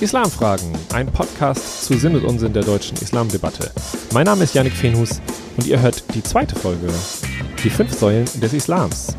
Islamfragen, 0.00 0.72
ein 0.94 1.08
Podcast 1.08 1.84
zu 1.84 1.92
Sinn 1.98 2.16
und 2.16 2.24
Unsinn 2.24 2.54
der 2.54 2.62
deutschen 2.62 2.96
Islamdebatte. 2.96 3.70
Mein 4.14 4.24
Name 4.24 4.44
ist 4.44 4.54
Yannick 4.54 4.72
Fenhus 4.72 5.20
und 5.58 5.66
ihr 5.66 5.78
hört 5.78 6.14
die 6.14 6.22
zweite 6.22 6.56
Folge, 6.56 6.88
die 7.62 7.68
fünf 7.68 7.92
Säulen 7.92 8.24
des 8.40 8.54
Islams. 8.54 9.14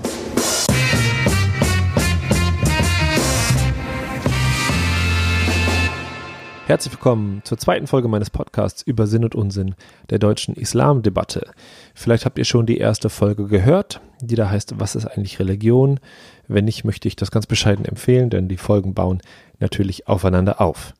Herzlich 6.65 6.93
willkommen 6.93 7.41
zur 7.43 7.59
zweiten 7.59 7.85
Folge 7.85 8.07
meines 8.07 8.31
Podcasts 8.31 8.81
über 8.81 9.05
Sinn 9.05 9.23
und 9.23 9.35
Unsinn 9.35 9.75
der 10.09 10.17
deutschen 10.17 10.55
Islamdebatte. 10.55 11.51
Vielleicht 11.93 12.25
habt 12.25 12.39
ihr 12.39 12.45
schon 12.45 12.65
die 12.65 12.77
erste 12.77 13.09
Folge 13.09 13.45
gehört, 13.45 14.01
die 14.21 14.35
da 14.35 14.49
heißt, 14.49 14.79
was 14.79 14.95
ist 14.95 15.05
eigentlich 15.05 15.37
Religion? 15.37 15.99
Wenn 16.47 16.65
nicht, 16.65 16.85
möchte 16.85 17.07
ich 17.07 17.15
das 17.15 17.29
ganz 17.29 17.45
bescheiden 17.45 17.85
empfehlen, 17.85 18.29
denn 18.29 18.47
die 18.47 18.57
Folgen 18.57 18.93
bauen 18.93 19.21
natürlich 19.61 20.07
aufeinander 20.07 20.59
auf. 20.59 20.93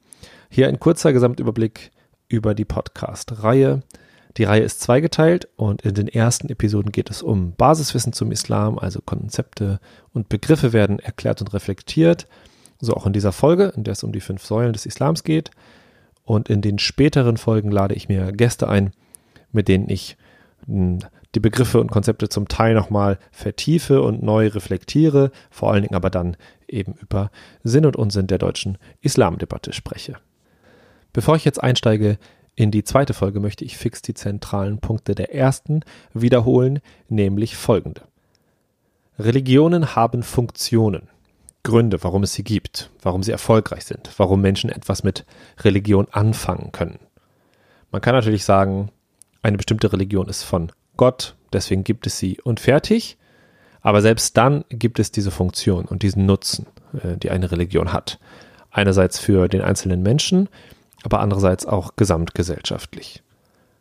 Hier 0.49 0.67
ein 0.67 0.79
kurzer 0.79 1.13
Gesamtüberblick 1.13 1.91
über 2.27 2.53
die 2.53 2.65
Podcast-Reihe. 2.65 3.81
Die 4.37 4.43
Reihe 4.45 4.61
ist 4.61 4.79
zweigeteilt 4.79 5.49
und 5.57 5.81
in 5.81 5.93
den 5.93 6.07
ersten 6.07 6.49
Episoden 6.49 6.91
geht 6.91 7.09
es 7.09 7.21
um 7.21 7.53
Basiswissen 7.53 8.13
zum 8.13 8.31
Islam, 8.31 8.79
also 8.79 9.01
Konzepte 9.01 9.79
und 10.13 10.29
Begriffe 10.29 10.71
werden 10.71 10.99
erklärt 10.99 11.41
und 11.41 11.53
reflektiert. 11.53 12.27
So 12.79 12.95
auch 12.95 13.05
in 13.05 13.13
dieser 13.13 13.33
Folge, 13.33 13.73
in 13.75 13.83
der 13.83 13.91
es 13.93 14.03
um 14.03 14.13
die 14.13 14.21
fünf 14.21 14.45
Säulen 14.45 14.73
des 14.73 14.85
Islams 14.85 15.23
geht. 15.23 15.51
Und 16.23 16.49
in 16.49 16.61
den 16.61 16.79
späteren 16.79 17.37
Folgen 17.37 17.71
lade 17.71 17.93
ich 17.93 18.07
mir 18.07 18.31
Gäste 18.31 18.69
ein, 18.69 18.91
mit 19.51 19.67
denen 19.67 19.89
ich 19.89 20.17
die 20.67 21.39
Begriffe 21.39 21.79
und 21.79 21.91
Konzepte 21.91 22.29
zum 22.29 22.47
Teil 22.47 22.73
nochmal 22.73 23.17
vertiefe 23.31 24.01
und 24.01 24.21
neu 24.21 24.47
reflektiere, 24.47 25.31
vor 25.49 25.71
allen 25.71 25.83
Dingen 25.83 25.95
aber 25.95 26.09
dann 26.09 26.37
eben 26.67 26.93
über 26.93 27.31
Sinn 27.63 27.85
und 27.85 27.95
Unsinn 27.95 28.27
der 28.27 28.37
deutschen 28.37 28.77
Islamdebatte 29.01 29.73
spreche. 29.73 30.17
Bevor 31.13 31.35
ich 31.35 31.45
jetzt 31.45 31.61
einsteige 31.61 32.17
in 32.55 32.71
die 32.71 32.83
zweite 32.83 33.13
Folge, 33.13 33.39
möchte 33.39 33.65
ich 33.65 33.77
fix 33.77 34.01
die 34.01 34.13
zentralen 34.13 34.79
Punkte 34.79 35.15
der 35.15 35.33
ersten 35.33 35.81
wiederholen, 36.13 36.79
nämlich 37.09 37.55
folgende. 37.55 38.01
Religionen 39.19 39.95
haben 39.95 40.23
Funktionen. 40.23 41.09
Gründe, 41.63 42.03
warum 42.03 42.23
es 42.23 42.33
sie 42.33 42.43
gibt, 42.43 42.89
warum 43.01 43.21
sie 43.21 43.31
erfolgreich 43.31 43.85
sind, 43.85 44.09
warum 44.17 44.41
Menschen 44.41 44.69
etwas 44.71 45.03
mit 45.03 45.25
Religion 45.59 46.07
anfangen 46.11 46.71
können. 46.71 46.99
Man 47.91 48.01
kann 48.01 48.15
natürlich 48.15 48.45
sagen, 48.45 48.89
eine 49.41 49.57
bestimmte 49.57 49.91
Religion 49.91 50.27
ist 50.27 50.43
von 50.43 50.71
Gott, 50.97 51.35
deswegen 51.53 51.83
gibt 51.83 52.07
es 52.07 52.19
sie 52.19 52.39
und 52.41 52.59
fertig. 52.59 53.17
Aber 53.81 54.01
selbst 54.01 54.37
dann 54.37 54.63
gibt 54.69 54.99
es 54.99 55.11
diese 55.11 55.31
Funktion 55.31 55.85
und 55.85 56.03
diesen 56.03 56.25
Nutzen, 56.25 56.67
äh, 56.93 57.17
die 57.17 57.31
eine 57.31 57.51
Religion 57.51 57.93
hat. 57.93 58.19
Einerseits 58.69 59.19
für 59.19 59.47
den 59.47 59.61
einzelnen 59.61 60.03
Menschen, 60.03 60.49
aber 61.03 61.19
andererseits 61.19 61.65
auch 61.65 61.95
gesamtgesellschaftlich. 61.95 63.23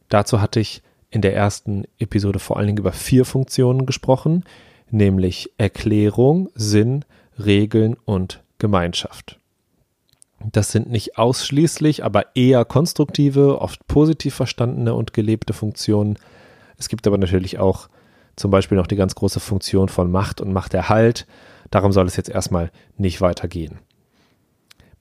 Dazu 0.09 0.41
hatte 0.41 0.61
ich 0.61 0.83
in 1.11 1.21
der 1.21 1.35
ersten 1.35 1.85
Episode 1.99 2.39
vor 2.39 2.57
allen 2.57 2.69
Dingen 2.69 2.79
über 2.79 2.93
vier 2.93 3.25
Funktionen 3.25 3.85
gesprochen, 3.85 4.45
nämlich 4.91 5.51
Erklärung, 5.59 6.51
Sinn, 6.55 7.05
Regeln 7.39 7.97
und 8.05 8.43
Gemeinschaft. 8.59 9.40
Das 10.45 10.73
sind 10.73 10.91
nicht 10.91 11.19
ausschließlich, 11.19 12.03
aber 12.03 12.35
eher 12.35 12.65
konstruktive, 12.65 13.61
oft 13.61 13.87
positiv 13.87 14.35
verstandene 14.35 14.95
und 14.95 15.13
gelebte 15.13 15.53
Funktionen. 15.53 16.19
Es 16.79 16.89
gibt 16.89 17.07
aber 17.07 17.19
natürlich 17.19 17.59
auch 17.59 17.89
zum 18.37 18.51
Beispiel 18.51 18.79
noch 18.79 18.87
die 18.87 18.97
ganz 18.97 19.15
große 19.15 19.41
Funktion 19.41 19.89
von 19.89 20.11
Macht 20.11 20.41
und 20.41 20.53
Machterhalt. 20.53 21.27
Darum 21.71 21.93
soll 21.93 22.07
es 22.07 22.17
jetzt 22.17 22.31
erstmal 22.31 22.71
nicht 22.97 23.21
weitergehen. 23.21 23.79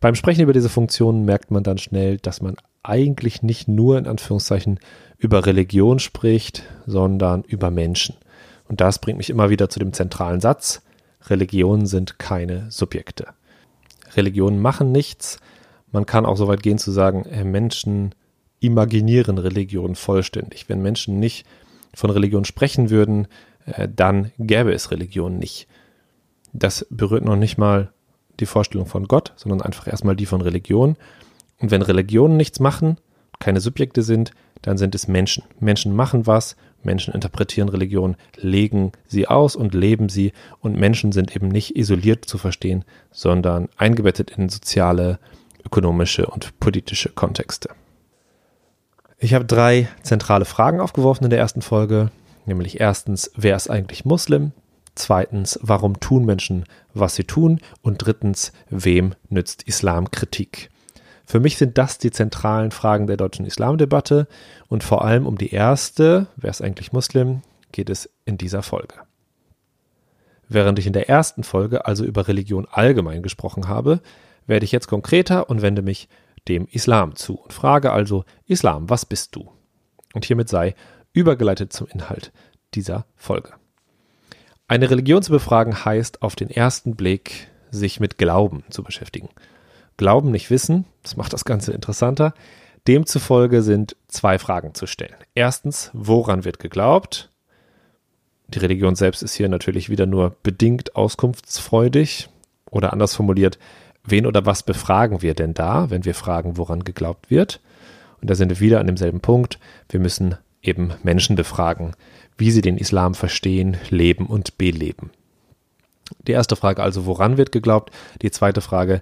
Beim 0.01 0.15
Sprechen 0.15 0.41
über 0.41 0.53
diese 0.53 0.69
Funktionen 0.69 1.23
merkt 1.25 1.51
man 1.51 1.63
dann 1.63 1.77
schnell, 1.77 2.17
dass 2.17 2.41
man 2.41 2.55
eigentlich 2.83 3.41
nicht 3.41 3.67
nur 3.67 3.97
in 3.97 4.07
Anführungszeichen 4.07 4.79
über 5.17 5.45
Religion 5.45 5.99
spricht, 5.99 6.63
sondern 6.85 7.43
über 7.43 7.71
Menschen. 7.71 8.15
Und 8.67 8.81
das 8.81 8.99
bringt 8.99 9.17
mich 9.17 9.29
immer 9.29 9.49
wieder 9.49 9.69
zu 9.69 9.79
dem 9.79 9.93
zentralen 9.93 10.41
Satz, 10.41 10.81
Religionen 11.27 11.85
sind 11.85 12.17
keine 12.19 12.71
Subjekte. 12.71 13.27
Religionen 14.15 14.59
machen 14.59 14.91
nichts. 14.91 15.39
Man 15.91 16.05
kann 16.05 16.25
auch 16.25 16.37
so 16.37 16.47
weit 16.47 16.63
gehen 16.63 16.77
zu 16.77 16.91
sagen, 16.91 17.25
äh, 17.25 17.43
Menschen 17.43 18.15
imaginieren 18.59 19.37
Religion 19.37 19.95
vollständig. 19.95 20.67
Wenn 20.69 20.81
Menschen 20.81 21.19
nicht 21.19 21.45
von 21.93 22.09
Religion 22.09 22.45
sprechen 22.45 22.89
würden, 22.89 23.27
äh, 23.65 23.87
dann 23.93 24.31
gäbe 24.37 24.73
es 24.73 24.91
Religion 24.91 25.37
nicht. 25.37 25.67
Das 26.53 26.85
berührt 26.89 27.25
noch 27.25 27.35
nicht 27.35 27.57
mal 27.57 27.91
die 28.39 28.45
Vorstellung 28.45 28.87
von 28.87 29.07
Gott, 29.07 29.33
sondern 29.35 29.61
einfach 29.61 29.87
erstmal 29.87 30.15
die 30.15 30.25
von 30.25 30.41
Religion. 30.41 30.95
Und 31.59 31.71
wenn 31.71 31.81
Religionen 31.81 32.37
nichts 32.37 32.59
machen, 32.59 32.97
keine 33.39 33.61
Subjekte 33.61 34.01
sind, 34.01 34.31
dann 34.61 34.77
sind 34.77 34.95
es 34.95 35.07
Menschen. 35.07 35.43
Menschen 35.59 35.95
machen 35.95 36.27
was 36.27 36.55
Menschen 36.83 37.13
interpretieren 37.13 37.69
Religion, 37.69 38.15
legen 38.35 38.91
sie 39.07 39.27
aus 39.27 39.55
und 39.55 39.73
leben 39.73 40.09
sie 40.09 40.33
und 40.59 40.77
Menschen 40.77 41.11
sind 41.11 41.35
eben 41.35 41.47
nicht 41.47 41.75
isoliert 41.75 42.25
zu 42.25 42.37
verstehen, 42.37 42.85
sondern 43.11 43.69
eingebettet 43.77 44.31
in 44.31 44.49
soziale, 44.49 45.19
ökonomische 45.65 46.25
und 46.25 46.57
politische 46.59 47.09
Kontexte. 47.09 47.69
Ich 49.17 49.33
habe 49.33 49.45
drei 49.45 49.89
zentrale 50.01 50.45
Fragen 50.45 50.79
aufgeworfen 50.79 51.25
in 51.25 51.29
der 51.29 51.39
ersten 51.39 51.61
Folge, 51.61 52.09
nämlich 52.45 52.79
erstens, 52.79 53.31
wer 53.35 53.55
ist 53.55 53.69
eigentlich 53.69 54.05
Muslim? 54.05 54.53
Zweitens, 54.95 55.59
warum 55.61 55.99
tun 55.99 56.25
Menschen, 56.25 56.65
was 56.93 57.15
sie 57.15 57.23
tun? 57.23 57.59
Und 57.81 57.97
drittens, 57.99 58.51
wem 58.69 59.15
nützt 59.29 59.63
Islamkritik? 59.63 60.69
Für 61.29 61.39
mich 61.39 61.57
sind 61.57 61.77
das 61.77 61.99
die 61.99 62.09
zentralen 62.09 62.71
Fragen 62.71 63.05
der 63.05 63.15
deutschen 63.15 63.45
Islamdebatte 63.45 64.27
und 64.67 64.83
vor 64.83 65.05
allem 65.05 65.27
um 65.27 65.37
die 65.37 65.51
erste, 65.51 66.25
wer 66.37 66.49
ist 66.49 66.63
eigentlich 66.63 66.91
Muslim, 66.91 67.43
geht 67.71 67.91
es 67.91 68.09
in 68.25 68.39
dieser 68.39 68.63
Folge. 68.63 68.95
Während 70.47 70.79
ich 70.79 70.87
in 70.87 70.93
der 70.93 71.07
ersten 71.07 71.43
Folge 71.43 71.85
also 71.85 72.03
über 72.03 72.27
Religion 72.27 72.67
allgemein 72.71 73.21
gesprochen 73.21 73.67
habe, 73.67 74.01
werde 74.47 74.65
ich 74.65 74.71
jetzt 74.71 74.87
konkreter 74.87 75.51
und 75.51 75.61
wende 75.61 75.83
mich 75.83 76.09
dem 76.47 76.65
Islam 76.65 77.15
zu 77.15 77.35
und 77.35 77.53
frage 77.53 77.91
also, 77.91 78.25
Islam, 78.47 78.89
was 78.89 79.05
bist 79.05 79.35
du? 79.35 79.51
Und 80.15 80.25
hiermit 80.25 80.49
sei 80.49 80.73
übergeleitet 81.13 81.71
zum 81.71 81.85
Inhalt 81.89 82.31
dieser 82.73 83.05
Folge. 83.15 83.51
Eine 84.67 84.89
Religion 84.89 85.21
zu 85.21 85.31
befragen 85.31 85.85
heißt 85.85 86.23
auf 86.23 86.35
den 86.35 86.49
ersten 86.49 86.95
Blick, 86.95 87.49
sich 87.69 87.99
mit 87.99 88.17
Glauben 88.17 88.63
zu 88.71 88.81
beschäftigen. 88.81 89.29
Glauben 89.99 90.31
nicht 90.31 90.49
wissen, 90.49 90.85
das 91.03 91.17
macht 91.17 91.33
das 91.33 91.43
Ganze 91.43 91.73
interessanter. 91.73 92.33
Demzufolge 92.87 93.61
sind 93.61 93.97
zwei 94.07 94.39
Fragen 94.39 94.73
zu 94.73 94.87
stellen. 94.87 95.17
Erstens, 95.35 95.91
woran 95.91 96.45
wird 96.45 96.57
geglaubt? 96.57 97.29
Die 98.47 98.59
Religion 98.59 98.95
selbst 98.95 99.21
ist 99.23 99.33
hier 99.33 99.49
natürlich 99.49 99.89
wieder 99.89 100.05
nur 100.05 100.37
bedingt 100.41 100.95
auskunftsfreudig 100.95 102.29
oder 102.71 102.93
anders 102.93 103.13
formuliert, 103.13 103.59
wen 104.05 104.25
oder 104.25 104.45
was 104.45 104.63
befragen 104.63 105.21
wir 105.21 105.33
denn 105.33 105.53
da, 105.53 105.89
wenn 105.89 106.05
wir 106.05 106.15
fragen, 106.15 106.55
woran 106.55 106.85
geglaubt 106.85 107.29
wird? 107.29 107.59
Und 108.21 108.29
da 108.29 108.35
sind 108.35 108.51
wir 108.51 108.61
wieder 108.61 108.79
an 108.79 108.87
demselben 108.87 109.19
Punkt. 109.19 109.59
Wir 109.89 109.99
müssen 109.99 110.37
eben 110.61 110.93
Menschen 111.03 111.35
befragen, 111.35 111.91
wie 112.37 112.51
sie 112.51 112.61
den 112.61 112.77
Islam 112.77 113.15
verstehen, 113.15 113.75
leben 113.89 114.27
und 114.27 114.57
beleben. 114.57 115.11
Die 116.25 116.31
erste 116.31 116.55
Frage 116.55 116.81
also, 116.81 117.05
woran 117.05 117.35
wird 117.35 117.51
geglaubt? 117.51 117.91
Die 118.21 118.31
zweite 118.31 118.61
Frage, 118.61 119.01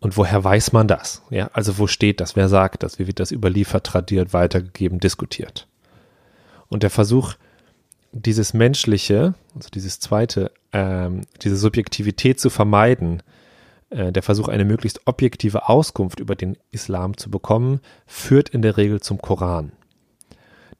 und 0.00 0.16
woher 0.16 0.42
weiß 0.42 0.72
man 0.72 0.88
das? 0.88 1.22
Ja, 1.30 1.50
also 1.52 1.78
wo 1.78 1.86
steht 1.86 2.20
das? 2.20 2.36
Wer 2.36 2.48
sagt 2.48 2.82
das? 2.82 2.98
Wie 2.98 3.06
wird 3.06 3.20
das 3.20 3.32
überliefert, 3.32 3.86
tradiert, 3.86 4.32
weitergegeben, 4.32 5.00
diskutiert? 5.00 5.66
Und 6.68 6.82
der 6.82 6.90
Versuch, 6.90 7.34
dieses 8.12 8.54
Menschliche, 8.54 9.34
also 9.54 9.68
dieses 9.72 10.00
zweite, 10.00 10.50
ähm, 10.72 11.22
diese 11.42 11.56
Subjektivität 11.56 12.40
zu 12.40 12.50
vermeiden, 12.50 13.22
äh, 13.90 14.12
der 14.12 14.22
Versuch, 14.22 14.48
eine 14.48 14.64
möglichst 14.64 15.06
objektive 15.06 15.68
Auskunft 15.68 16.20
über 16.20 16.34
den 16.34 16.58
Islam 16.72 17.16
zu 17.16 17.30
bekommen, 17.30 17.80
führt 18.06 18.48
in 18.48 18.62
der 18.62 18.76
Regel 18.76 19.00
zum 19.00 19.18
Koran. 19.18 19.72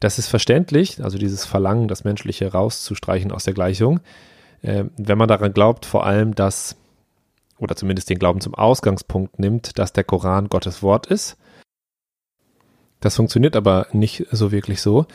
Das 0.00 0.18
ist 0.18 0.28
verständlich, 0.28 1.02
also 1.02 1.16
dieses 1.16 1.46
Verlangen, 1.46 1.88
das 1.88 2.04
Menschliche 2.04 2.52
rauszustreichen 2.52 3.32
aus 3.32 3.44
der 3.44 3.54
Gleichung, 3.54 4.00
äh, 4.62 4.84
wenn 4.96 5.18
man 5.18 5.28
daran 5.28 5.52
glaubt, 5.52 5.86
vor 5.86 6.04
allem, 6.04 6.34
dass 6.34 6.76
oder 7.58 7.76
zumindest 7.76 8.10
den 8.10 8.18
Glauben 8.18 8.40
zum 8.40 8.54
Ausgangspunkt 8.54 9.38
nimmt, 9.38 9.78
dass 9.78 9.92
der 9.92 10.04
Koran 10.04 10.48
Gottes 10.48 10.82
Wort 10.82 11.06
ist. 11.06 11.36
Das 13.00 13.16
funktioniert 13.16 13.56
aber 13.56 13.86
nicht 13.92 14.26
so 14.30 14.52
wirklich 14.52 14.80
so. 14.80 15.06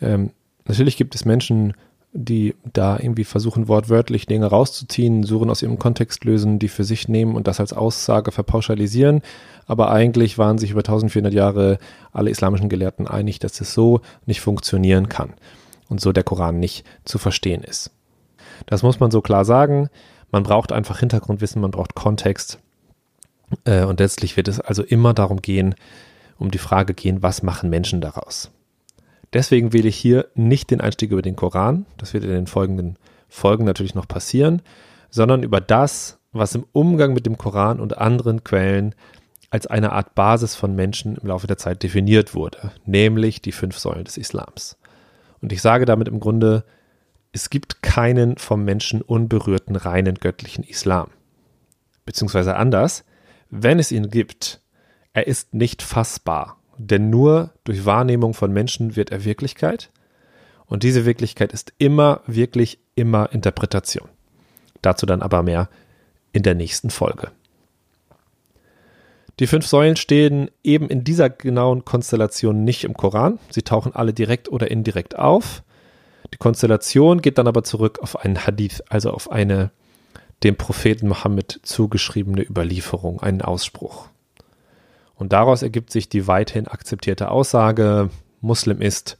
Ähm, 0.00 0.30
natürlich 0.66 0.96
gibt 0.96 1.14
es 1.14 1.24
Menschen, 1.24 1.74
die 2.12 2.54
da 2.72 2.98
irgendwie 2.98 3.24
versuchen, 3.24 3.68
wortwörtlich 3.68 4.26
Dinge 4.26 4.46
rauszuziehen, 4.46 5.22
suchen 5.22 5.50
aus 5.50 5.62
ihrem 5.62 5.78
Kontext 5.78 6.24
lösen, 6.24 6.58
die 6.58 6.68
für 6.68 6.84
sich 6.84 7.08
nehmen 7.08 7.34
und 7.34 7.46
das 7.46 7.60
als 7.60 7.72
Aussage 7.72 8.32
verpauschalisieren. 8.32 9.20
Aber 9.66 9.90
eigentlich 9.90 10.38
waren 10.38 10.58
sich 10.58 10.70
über 10.70 10.80
1400 10.80 11.32
Jahre 11.32 11.78
alle 12.12 12.30
islamischen 12.30 12.68
Gelehrten 12.68 13.06
einig, 13.06 13.38
dass 13.38 13.60
es 13.60 13.74
so 13.74 14.00
nicht 14.24 14.40
funktionieren 14.40 15.08
kann 15.08 15.34
und 15.88 16.00
so 16.00 16.12
der 16.12 16.24
Koran 16.24 16.58
nicht 16.58 16.86
zu 17.04 17.18
verstehen 17.18 17.62
ist. 17.62 17.90
Das 18.64 18.82
muss 18.82 18.98
man 18.98 19.10
so 19.10 19.20
klar 19.20 19.44
sagen. 19.44 19.90
Man 20.30 20.42
braucht 20.42 20.72
einfach 20.72 21.00
Hintergrundwissen, 21.00 21.60
man 21.60 21.70
braucht 21.70 21.94
Kontext. 21.94 22.58
Äh, 23.64 23.84
und 23.84 24.00
letztlich 24.00 24.36
wird 24.36 24.48
es 24.48 24.60
also 24.60 24.82
immer 24.82 25.14
darum 25.14 25.40
gehen, 25.40 25.74
um 26.38 26.50
die 26.50 26.58
Frage 26.58 26.94
gehen, 26.94 27.22
was 27.22 27.42
machen 27.42 27.70
Menschen 27.70 28.00
daraus? 28.00 28.50
Deswegen 29.32 29.72
wähle 29.72 29.88
ich 29.88 29.96
hier 29.96 30.28
nicht 30.34 30.70
den 30.70 30.80
Einstieg 30.80 31.10
über 31.10 31.22
den 31.22 31.36
Koran, 31.36 31.86
das 31.96 32.14
wird 32.14 32.24
in 32.24 32.30
den 32.30 32.46
folgenden 32.46 32.96
Folgen 33.28 33.64
natürlich 33.64 33.94
noch 33.94 34.08
passieren, 34.08 34.62
sondern 35.10 35.42
über 35.42 35.60
das, 35.60 36.18
was 36.32 36.54
im 36.54 36.64
Umgang 36.72 37.12
mit 37.12 37.26
dem 37.26 37.38
Koran 37.38 37.80
und 37.80 37.98
anderen 37.98 38.44
Quellen 38.44 38.94
als 39.50 39.66
eine 39.66 39.92
Art 39.92 40.14
Basis 40.14 40.54
von 40.54 40.74
Menschen 40.74 41.16
im 41.16 41.28
Laufe 41.28 41.46
der 41.46 41.56
Zeit 41.56 41.82
definiert 41.82 42.34
wurde, 42.34 42.72
nämlich 42.84 43.40
die 43.40 43.52
fünf 43.52 43.78
Säulen 43.78 44.04
des 44.04 44.16
Islams. 44.16 44.76
Und 45.40 45.52
ich 45.52 45.62
sage 45.62 45.84
damit 45.84 46.08
im 46.08 46.20
Grunde, 46.20 46.64
es 47.36 47.50
gibt 47.50 47.82
keinen 47.82 48.38
vom 48.38 48.64
Menschen 48.64 49.02
unberührten 49.02 49.76
reinen 49.76 50.14
göttlichen 50.14 50.64
Islam. 50.64 51.10
Beziehungsweise 52.06 52.56
anders, 52.56 53.04
wenn 53.50 53.78
es 53.78 53.92
ihn 53.92 54.08
gibt, 54.08 54.62
er 55.12 55.26
ist 55.26 55.52
nicht 55.52 55.82
fassbar, 55.82 56.56
denn 56.78 57.10
nur 57.10 57.50
durch 57.64 57.84
Wahrnehmung 57.84 58.32
von 58.32 58.54
Menschen 58.54 58.96
wird 58.96 59.12
er 59.12 59.26
Wirklichkeit 59.26 59.90
und 60.64 60.82
diese 60.82 61.04
Wirklichkeit 61.04 61.52
ist 61.52 61.74
immer, 61.76 62.22
wirklich 62.26 62.78
immer 62.94 63.30
Interpretation. 63.32 64.08
Dazu 64.80 65.04
dann 65.04 65.20
aber 65.20 65.42
mehr 65.42 65.68
in 66.32 66.42
der 66.42 66.54
nächsten 66.54 66.88
Folge. 66.88 67.32
Die 69.40 69.46
fünf 69.46 69.66
Säulen 69.66 69.96
stehen 69.96 70.50
eben 70.64 70.88
in 70.88 71.04
dieser 71.04 71.28
genauen 71.28 71.84
Konstellation 71.84 72.64
nicht 72.64 72.84
im 72.84 72.94
Koran. 72.94 73.38
Sie 73.50 73.60
tauchen 73.60 73.94
alle 73.94 74.14
direkt 74.14 74.48
oder 74.48 74.70
indirekt 74.70 75.18
auf. 75.18 75.62
Die 76.32 76.38
Konstellation 76.38 77.22
geht 77.22 77.38
dann 77.38 77.48
aber 77.48 77.64
zurück 77.64 78.00
auf 78.02 78.18
einen 78.18 78.46
Hadith, 78.46 78.82
also 78.88 79.10
auf 79.10 79.30
eine 79.30 79.70
dem 80.42 80.56
Propheten 80.56 81.08
Mohammed 81.08 81.60
zugeschriebene 81.62 82.42
Überlieferung, 82.42 83.20
einen 83.20 83.42
Ausspruch. 83.42 84.08
Und 85.14 85.32
daraus 85.32 85.62
ergibt 85.62 85.90
sich 85.90 86.08
die 86.08 86.26
weithin 86.26 86.68
akzeptierte 86.68 87.30
Aussage, 87.30 88.10
Muslim 88.40 88.82
ist, 88.82 89.16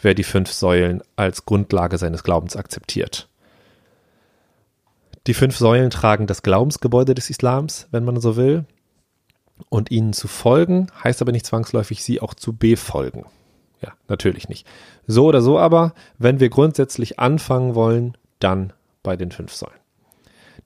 wer 0.00 0.14
die 0.14 0.24
fünf 0.24 0.50
Säulen 0.52 1.02
als 1.16 1.44
Grundlage 1.44 1.98
seines 1.98 2.22
Glaubens 2.22 2.56
akzeptiert. 2.56 3.28
Die 5.26 5.34
fünf 5.34 5.56
Säulen 5.56 5.90
tragen 5.90 6.26
das 6.26 6.42
Glaubensgebäude 6.42 7.14
des 7.14 7.30
Islams, 7.30 7.88
wenn 7.90 8.04
man 8.04 8.20
so 8.20 8.36
will. 8.36 8.64
Und 9.68 9.90
ihnen 9.90 10.12
zu 10.12 10.28
folgen 10.28 10.88
heißt 11.02 11.22
aber 11.22 11.32
nicht 11.32 11.46
zwangsläufig, 11.46 12.02
sie 12.02 12.20
auch 12.20 12.34
zu 12.34 12.54
befolgen. 12.54 13.24
Ja, 13.84 13.92
natürlich 14.08 14.48
nicht. 14.48 14.66
So 15.06 15.26
oder 15.26 15.42
so 15.42 15.58
aber, 15.58 15.92
wenn 16.16 16.40
wir 16.40 16.48
grundsätzlich 16.48 17.18
anfangen 17.18 17.74
wollen, 17.74 18.16
dann 18.40 18.72
bei 19.02 19.16
den 19.16 19.30
fünf 19.30 19.52
Säulen. 19.52 19.78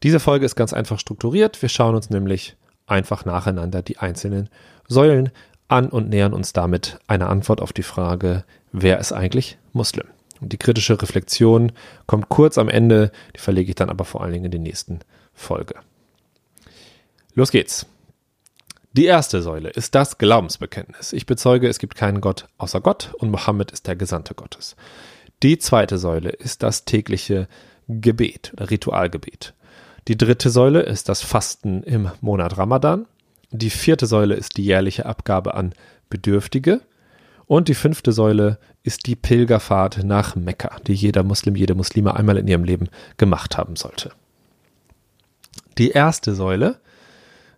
Diese 0.05 0.21
Folge 0.21 0.47
ist 0.47 0.55
ganz 0.55 0.73
einfach 0.73 1.01
strukturiert. 1.01 1.61
Wir 1.61 1.69
schauen 1.69 1.97
uns 1.97 2.11
nämlich 2.11 2.57
einfach 2.87 3.25
nacheinander 3.25 3.83
die 3.83 3.99
einzelnen 3.99 4.49
Säulen 4.87 5.31
an 5.67 5.89
und 5.89 6.09
nähern 6.09 6.33
uns 6.33 6.53
damit 6.53 7.01
einer 7.09 7.29
Antwort 7.29 7.61
auf 7.61 7.73
die 7.73 7.83
Frage, 7.83 8.45
wer 8.71 9.01
ist 9.01 9.13
eigentlich 9.13 9.59
Muslim? 9.73 10.07
Und 10.41 10.53
die 10.53 10.59
kritische 10.59 11.03
Reflexion 11.03 11.73
kommt 12.07 12.29
kurz 12.29 12.57
am 12.57 12.69
Ende, 12.69 13.11
die 13.35 13.41
verlege 13.41 13.71
ich 13.71 13.75
dann 13.75 13.91
aber 13.91 14.05
vor 14.05 14.23
allen 14.23 14.33
Dingen 14.33 14.45
in 14.45 14.51
die 14.53 14.59
nächsten 14.61 15.01
Folge. 15.35 15.75
Los 17.35 17.51
geht's. 17.51 17.87
Die 18.93 19.05
erste 19.05 19.43
Säule 19.43 19.69
ist 19.71 19.95
das 19.95 20.19
Glaubensbekenntnis. 20.19 21.13
Ich 21.13 21.27
bezeuge, 21.27 21.69
es 21.69 21.79
gibt 21.79 21.95
keinen 21.95 22.21
Gott 22.21 22.49
außer 22.57 22.81
Gott 22.81 23.13
und 23.19 23.31
Mohammed 23.31 23.71
ist 23.71 23.87
der 23.87 23.97
Gesandte 23.97 24.35
Gottes. 24.35 24.77
Die 25.43 25.59
zweite 25.59 25.99
Säule 25.99 26.31
ist 26.31 26.63
das 26.63 26.85
tägliche 26.85 27.49
Gebet 27.87 28.53
Ritualgebet. 28.59 29.55
Die 30.09 30.17
dritte 30.17 30.51
Säule 30.51 30.81
ist 30.81 31.09
das 31.09 31.23
Fasten 31.23 31.83
im 31.83 32.11
Monat 32.21 32.57
Ramadan. 32.57 33.07
Die 33.51 33.71
vierte 33.71 34.07
Säule 34.07 34.35
ist 34.35 34.57
die 34.57 34.65
jährliche 34.65 35.07
Abgabe 35.07 35.55
an 35.55 35.75
Bedürftige. 36.09 36.81
Und 37.47 37.69
die 37.69 37.75
fünfte 37.75 38.13
Säule 38.13 38.59
ist 38.83 39.07
die 39.07 39.17
Pilgerfahrt 39.17 40.05
nach 40.05 40.35
Mekka, 40.35 40.77
die 40.87 40.95
jeder 40.95 41.23
Muslim, 41.23 41.57
jede 41.57 41.75
Muslime 41.75 42.15
einmal 42.17 42.39
in 42.39 42.49
ihrem 42.49 42.65
Leben 42.65 42.89
gemacht 43.17 43.57
haben 43.57 43.77
sollte. 43.77 44.13
Die 45.79 45.91
erste 45.91 46.35
Säule, 46.35 46.81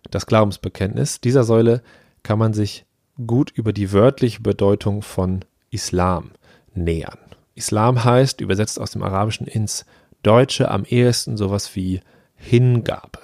das 0.09 0.25
Glaubensbekenntnis, 0.25 1.21
dieser 1.21 1.43
Säule 1.43 1.81
kann 2.23 2.39
man 2.39 2.53
sich 2.53 2.85
gut 3.25 3.51
über 3.51 3.73
die 3.73 3.91
wörtliche 3.91 4.41
Bedeutung 4.41 5.01
von 5.01 5.45
Islam 5.69 6.31
nähern. 6.73 7.19
Islam 7.55 8.03
heißt, 8.03 8.41
übersetzt 8.41 8.79
aus 8.79 8.91
dem 8.91 9.03
Arabischen 9.03 9.47
ins 9.47 9.85
Deutsche, 10.23 10.71
am 10.71 10.85
ehesten 10.85 11.37
sowas 11.37 11.75
wie 11.75 12.01
Hingabe. 12.35 13.19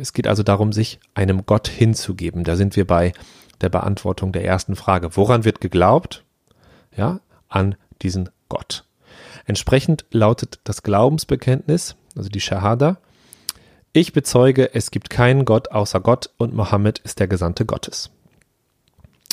Es 0.00 0.12
geht 0.12 0.26
also 0.26 0.42
darum, 0.42 0.72
sich 0.72 1.00
einem 1.14 1.44
Gott 1.44 1.68
hinzugeben. 1.68 2.44
Da 2.44 2.56
sind 2.56 2.76
wir 2.76 2.86
bei 2.86 3.12
der 3.60 3.68
Beantwortung 3.68 4.32
der 4.32 4.44
ersten 4.44 4.76
Frage. 4.76 5.16
Woran 5.16 5.44
wird 5.44 5.60
geglaubt? 5.60 6.24
Ja, 6.96 7.20
an 7.48 7.74
diesen 8.02 8.30
Gott. 8.48 8.84
Entsprechend 9.46 10.04
lautet 10.10 10.60
das 10.64 10.82
Glaubensbekenntnis, 10.82 11.96
also 12.16 12.28
die 12.28 12.40
Shahada, 12.40 12.98
ich 13.92 14.12
bezeuge, 14.12 14.74
es 14.74 14.90
gibt 14.90 15.10
keinen 15.10 15.44
Gott 15.44 15.70
außer 15.70 16.00
Gott 16.00 16.30
und 16.38 16.54
Mohammed 16.54 16.98
ist 17.00 17.20
der 17.20 17.28
Gesandte 17.28 17.66
Gottes. 17.66 18.10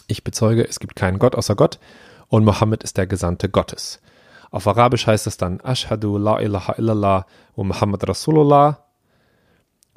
Ich 0.08 0.24
bezeuge, 0.24 0.68
es 0.68 0.80
gibt 0.80 0.96
keinen 0.96 1.20
Gott 1.20 1.36
außer 1.36 1.56
Gott 1.56 1.80
und 2.28 2.44
Mohammed 2.44 2.84
ist 2.84 2.98
der 2.98 3.08
Gesandte 3.08 3.48
Gottes. 3.48 4.02
Auf 4.52 4.68
Arabisch 4.68 5.08
heißt 5.08 5.28
es 5.28 5.38
dann 5.38 5.60
Ashhadu 5.60 6.18
la 6.18 6.40
ilaha 6.40 6.76
illallah 6.78 7.26
wa 7.56 7.64
Muhammad 7.64 8.08
Rasulullah. 8.08 8.86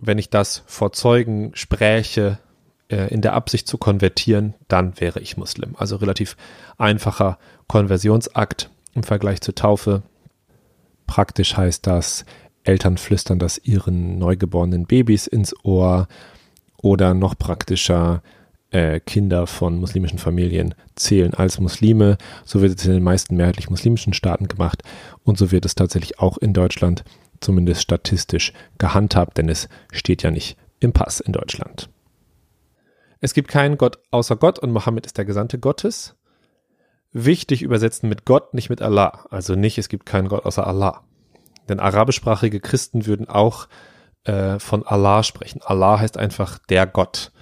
Wenn 0.00 0.19
ich 0.19 0.31
das 0.31 0.62
vor 0.67 0.93
Zeugen 0.93 1.53
spräche, 1.55 2.38
äh, 2.88 3.09
in 3.09 3.23
der 3.23 3.32
Absicht 3.32 3.67
zu 3.67 3.79
konvertieren, 3.79 4.55
dann 4.69 5.00
wäre 5.00 5.20
ich 5.20 5.37
Muslim. 5.37 5.75
Also 5.79 5.97
relativ 5.97 6.37
einfacher 6.76 7.38
Konversionsakt 7.67 8.70
im 8.94 9.03
Vergleich 9.03 9.41
zur 9.41 9.55
Taufe. 9.55 10.03
Praktisch 11.06 11.56
heißt 11.56 11.87
das, 11.87 12.25
Eltern 12.64 12.97
flüstern 12.97 13.38
das 13.38 13.59
ihren 13.59 14.19
neugeborenen 14.19 14.87
Babys 14.87 15.26
ins 15.26 15.55
Ohr 15.64 16.09
oder 16.76 17.14
noch 17.14 17.37
praktischer, 17.37 18.23
äh, 18.70 19.00
Kinder 19.00 19.47
von 19.47 19.79
muslimischen 19.79 20.19
Familien 20.19 20.75
zählen 20.94 21.35
als 21.35 21.61
Muslime. 21.61 22.19
So 22.44 22.62
wird 22.62 22.79
es 22.79 22.87
in 22.87 22.93
den 22.93 23.03
meisten 23.03 23.37
mehrheitlich 23.37 23.70
muslimischen 23.70 24.14
Staaten 24.14 24.49
gemacht 24.49 24.82
und 25.25 25.38
so 25.38 25.50
wird 25.50 25.64
es 25.64 25.75
tatsächlich 25.75 26.19
auch 26.19 26.38
in 26.38 26.53
Deutschland 26.53 27.05
zumindest 27.41 27.82
statistisch 27.82 28.53
gehandhabt, 28.79 29.38
denn 29.38 29.49
es 29.49 29.69
steht 29.93 30.23
ja 30.23 30.31
nicht 30.31 30.56
im 30.81 30.93
Pass 30.93 31.20
in 31.20 31.32
Deutschland. 31.32 31.90
Es 33.21 33.35
gibt 33.35 33.49
keinen 33.49 33.78
Gott 33.78 33.99
außer 34.11 34.37
Gott 34.37 34.59
und 34.59 34.73
Mohammed 34.73 35.07
ist 35.07 35.19
der 35.19 35.25
Gesandte 35.25 35.59
Gottes. 35.59 36.16
Wichtig 37.12 37.62
übersetzen 37.62 38.09
mit 38.09 38.25
Gott, 38.25 38.54
nicht 38.54 38.71
mit 38.71 38.81
Allah. 38.83 39.26
Also 39.31 39.54
nicht, 39.54 39.78
es 39.78 39.88
gibt 39.88 40.07
keinen 40.07 40.28
Gott 40.28 40.45
außer 40.45 40.66
Allah. 40.66 41.04
Denn 41.69 41.81
arabischsprachige 41.81 42.61
Christen 42.61 43.07
würden 43.07 43.28
auch 43.28 43.69
äh, 44.25 44.59
von 44.59 44.87
Allah 44.87 45.23
sprechen. 45.23 45.61
Allah 45.62 45.99
heißt 45.99 46.16
einfach 46.16 46.59
der 46.59 46.87
Gott. 46.87 47.33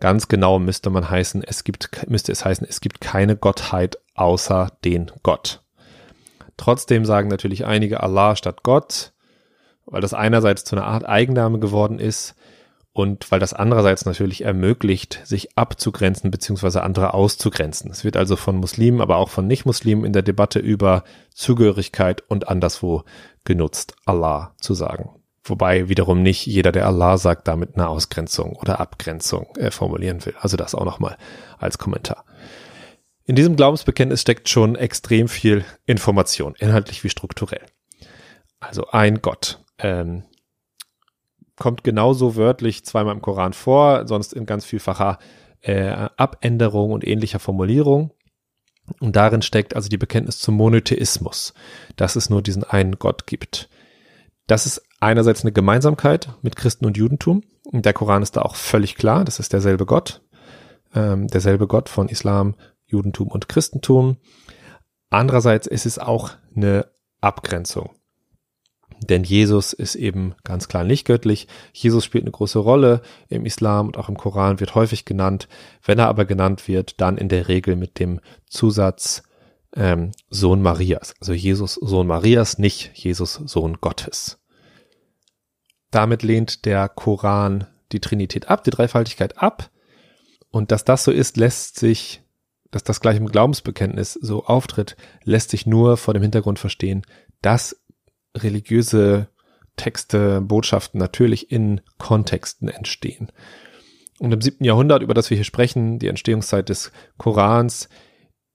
Ganz 0.00 0.28
genau 0.28 0.58
müsste 0.58 0.90
man 0.90 1.10
heißen, 1.10 1.44
es 1.44 1.62
gibt, 1.62 2.08
müsste 2.08 2.32
es 2.32 2.44
heißen, 2.44 2.66
es 2.68 2.80
gibt 2.80 3.00
keine 3.00 3.36
Gottheit 3.36 3.98
außer 4.14 4.72
den 4.84 5.10
Gott. 5.22 5.62
Trotzdem 6.56 7.04
sagen 7.04 7.28
natürlich 7.28 7.66
einige 7.66 8.02
Allah 8.02 8.36
statt 8.36 8.62
Gott, 8.62 9.12
weil 9.86 10.00
das 10.00 10.14
einerseits 10.14 10.64
zu 10.64 10.76
einer 10.76 10.86
Art 10.86 11.06
Eigenname 11.06 11.58
geworden 11.58 11.98
ist 11.98 12.34
und 12.92 13.30
weil 13.30 13.38
das 13.38 13.54
andererseits 13.54 14.04
natürlich 14.04 14.44
ermöglicht, 14.44 15.20
sich 15.24 15.56
abzugrenzen 15.56 16.30
bzw. 16.30 16.80
andere 16.80 17.14
auszugrenzen. 17.14 17.90
Es 17.90 18.04
wird 18.04 18.16
also 18.16 18.36
von 18.36 18.56
Muslimen, 18.56 19.00
aber 19.00 19.16
auch 19.16 19.28
von 19.28 19.46
Nicht-Muslimen 19.46 20.04
in 20.04 20.12
der 20.12 20.22
Debatte 20.22 20.58
über 20.58 21.04
Zugehörigkeit 21.32 22.22
und 22.28 22.48
anderswo 22.48 23.04
genutzt, 23.44 23.94
Allah 24.06 24.54
zu 24.60 24.74
sagen. 24.74 25.10
Wobei 25.44 25.88
wiederum 25.88 26.22
nicht 26.22 26.46
jeder, 26.46 26.72
der 26.72 26.86
Allah 26.86 27.16
sagt, 27.16 27.48
damit 27.48 27.74
eine 27.74 27.88
Ausgrenzung 27.88 28.56
oder 28.56 28.80
Abgrenzung 28.80 29.46
äh, 29.56 29.70
formulieren 29.70 30.24
will. 30.26 30.34
Also 30.40 30.56
das 30.56 30.74
auch 30.74 30.84
nochmal 30.84 31.16
als 31.58 31.78
Kommentar. 31.78 32.24
In 33.24 33.36
diesem 33.36 33.56
Glaubensbekenntnis 33.56 34.20
steckt 34.20 34.48
schon 34.48 34.74
extrem 34.74 35.28
viel 35.28 35.64
Information, 35.86 36.54
inhaltlich 36.58 37.04
wie 37.04 37.10
strukturell. 37.10 37.64
Also 38.58 38.88
ein 38.90 39.22
Gott. 39.22 39.60
Ähm, 39.78 40.24
kommt 41.60 41.84
genauso 41.84 42.34
wörtlich 42.34 42.84
zweimal 42.84 43.14
im 43.14 43.22
Koran 43.22 43.52
vor, 43.52 44.08
sonst 44.08 44.32
in 44.32 44.46
ganz 44.46 44.64
vielfacher 44.64 45.20
äh, 45.60 46.08
Abänderung 46.16 46.90
und 46.90 47.06
ähnlicher 47.06 47.38
Formulierung. 47.38 48.12
Und 48.98 49.14
darin 49.14 49.42
steckt 49.42 49.76
also 49.76 49.88
die 49.88 49.98
Bekenntnis 49.98 50.38
zum 50.38 50.56
Monotheismus, 50.56 51.54
dass 51.94 52.16
es 52.16 52.28
nur 52.28 52.42
diesen 52.42 52.64
einen 52.64 52.98
Gott 52.98 53.26
gibt. 53.28 53.68
Das 54.48 54.66
ist 54.66 54.82
einerseits 54.98 55.42
eine 55.42 55.52
Gemeinsamkeit 55.52 56.30
mit 56.42 56.56
Christen 56.56 56.86
und 56.86 56.96
Judentum. 56.96 57.42
Der 57.70 57.92
Koran 57.92 58.22
ist 58.22 58.36
da 58.36 58.42
auch 58.42 58.56
völlig 58.56 58.96
klar, 58.96 59.24
das 59.24 59.38
ist 59.38 59.52
derselbe 59.52 59.86
Gott, 59.86 60.22
ähm, 60.92 61.28
derselbe 61.28 61.68
Gott 61.68 61.88
von 61.88 62.08
Islam, 62.08 62.56
Judentum 62.86 63.28
und 63.28 63.48
Christentum. 63.48 64.16
Andererseits 65.08 65.68
ist 65.68 65.86
es 65.86 66.00
auch 66.00 66.30
eine 66.56 66.86
Abgrenzung. 67.20 67.90
Denn 68.98 69.24
Jesus 69.24 69.72
ist 69.72 69.94
eben 69.94 70.34
ganz 70.44 70.68
klar 70.68 70.84
nicht 70.84 71.06
göttlich. 71.06 71.48
Jesus 71.72 72.04
spielt 72.04 72.24
eine 72.24 72.32
große 72.32 72.58
Rolle 72.58 73.02
im 73.28 73.46
Islam 73.46 73.86
und 73.86 73.96
auch 73.96 74.08
im 74.08 74.16
Koran 74.16 74.60
wird 74.60 74.74
häufig 74.74 75.04
genannt. 75.04 75.48
Wenn 75.84 75.98
er 75.98 76.08
aber 76.08 76.24
genannt 76.24 76.68
wird, 76.68 77.00
dann 77.00 77.16
in 77.16 77.28
der 77.28 77.48
Regel 77.48 77.76
mit 77.76 77.98
dem 77.98 78.20
Zusatz 78.46 79.22
ähm, 79.74 80.12
Sohn 80.28 80.62
Marias. 80.62 81.14
Also 81.20 81.32
Jesus 81.32 81.74
Sohn 81.74 82.06
Marias, 82.06 82.58
nicht 82.58 82.90
Jesus 82.94 83.34
Sohn 83.34 83.78
Gottes. 83.80 84.38
Damit 85.90 86.22
lehnt 86.22 86.64
der 86.66 86.88
Koran 86.88 87.66
die 87.92 88.00
Trinität 88.00 88.48
ab, 88.48 88.64
die 88.64 88.70
Dreifaltigkeit 88.70 89.38
ab. 89.38 89.70
Und 90.50 90.72
dass 90.72 90.84
das 90.84 91.04
so 91.04 91.10
ist, 91.10 91.36
lässt 91.36 91.78
sich, 91.78 92.22
dass 92.70 92.84
das 92.84 93.00
gleich 93.00 93.16
im 93.16 93.26
Glaubensbekenntnis 93.26 94.14
so 94.14 94.44
auftritt, 94.44 94.96
lässt 95.24 95.50
sich 95.50 95.66
nur 95.66 95.96
vor 95.96 96.14
dem 96.14 96.22
Hintergrund 96.22 96.58
verstehen, 96.58 97.02
dass 97.42 97.79
religiöse 98.36 99.28
Texte, 99.76 100.40
Botschaften 100.40 100.98
natürlich 100.98 101.50
in 101.50 101.80
Kontexten 101.98 102.68
entstehen. 102.68 103.32
Und 104.18 104.32
im 104.32 104.40
siebten 104.42 104.64
Jahrhundert, 104.64 105.02
über 105.02 105.14
das 105.14 105.30
wir 105.30 105.36
hier 105.36 105.44
sprechen, 105.44 105.98
die 105.98 106.08
Entstehungszeit 106.08 106.68
des 106.68 106.92
Korans, 107.16 107.88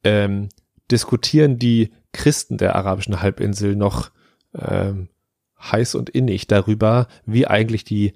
ähm, 0.04 0.50
diskutieren 0.92 1.58
die 1.58 1.92
Christen 2.14 2.58
der 2.58 2.76
arabischen 2.76 3.22
Halbinsel 3.22 3.76
noch 3.76 4.12
ähm, 4.54 5.10
heiß 5.60 5.96
und 5.96 6.12
innig 6.12 6.48
darüber, 6.48 7.08
wie 7.26 7.48
eigentlich 7.48 7.84
die 7.84 8.14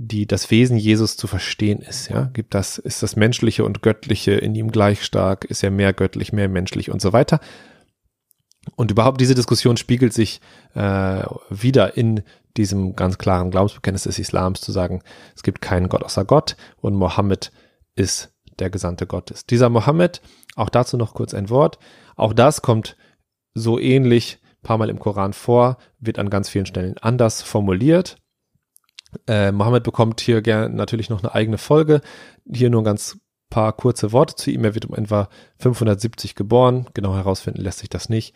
die 0.00 0.26
das 0.26 0.50
Wesen 0.52 0.76
Jesus 0.76 1.16
zu 1.16 1.26
verstehen 1.26 1.80
ist. 1.80 2.08
Ja, 2.08 2.30
gibt 2.32 2.54
das 2.54 2.78
ist 2.78 3.02
das 3.02 3.16
Menschliche 3.16 3.64
und 3.64 3.82
Göttliche 3.82 4.32
in 4.32 4.54
ihm 4.54 4.70
gleich 4.70 5.02
stark? 5.02 5.44
Ist 5.44 5.64
er 5.64 5.72
mehr 5.72 5.92
göttlich, 5.92 6.32
mehr 6.32 6.48
menschlich 6.48 6.90
und 6.90 7.02
so 7.02 7.12
weiter? 7.12 7.40
Und 8.76 8.90
überhaupt 8.90 9.20
diese 9.20 9.34
Diskussion 9.34 9.76
spiegelt 9.76 10.12
sich 10.12 10.40
äh, 10.74 11.22
wieder 11.50 11.96
in 11.96 12.22
diesem 12.56 12.96
ganz 12.96 13.18
klaren 13.18 13.50
Glaubensbekenntnis 13.50 14.04
des 14.04 14.18
Islams 14.18 14.60
zu 14.60 14.72
sagen, 14.72 15.02
es 15.36 15.42
gibt 15.42 15.60
keinen 15.60 15.88
Gott 15.88 16.02
außer 16.02 16.24
Gott 16.24 16.56
und 16.80 16.94
Mohammed 16.94 17.52
ist 17.94 18.32
der 18.58 18.70
Gesandte 18.70 19.06
Gottes. 19.06 19.46
Dieser 19.46 19.68
Mohammed, 19.68 20.20
auch 20.56 20.68
dazu 20.68 20.96
noch 20.96 21.14
kurz 21.14 21.34
ein 21.34 21.50
Wort, 21.50 21.78
auch 22.16 22.32
das 22.32 22.62
kommt 22.62 22.96
so 23.54 23.78
ähnlich 23.78 24.40
paar 24.62 24.78
Mal 24.78 24.90
im 24.90 24.98
Koran 24.98 25.32
vor, 25.32 25.78
wird 26.00 26.18
an 26.18 26.30
ganz 26.30 26.48
vielen 26.48 26.66
Stellen 26.66 26.96
anders 26.98 27.42
formuliert. 27.42 28.16
Äh, 29.26 29.52
Mohammed 29.52 29.84
bekommt 29.84 30.20
hier 30.20 30.42
gern 30.42 30.74
natürlich 30.74 31.08
noch 31.08 31.22
eine 31.22 31.34
eigene 31.34 31.58
Folge. 31.58 32.00
Hier 32.52 32.70
nur 32.70 32.82
ein 32.82 32.84
ganz 32.84 33.18
paar 33.50 33.72
kurze 33.72 34.12
Worte 34.12 34.34
zu 34.34 34.50
ihm. 34.50 34.64
Er 34.64 34.74
wird 34.74 34.86
um 34.86 34.94
etwa 34.94 35.28
570 35.58 36.34
geboren. 36.34 36.86
Genau 36.94 37.14
herausfinden 37.14 37.60
lässt 37.60 37.80
sich 37.80 37.88
das 37.88 38.08
nicht. 38.08 38.34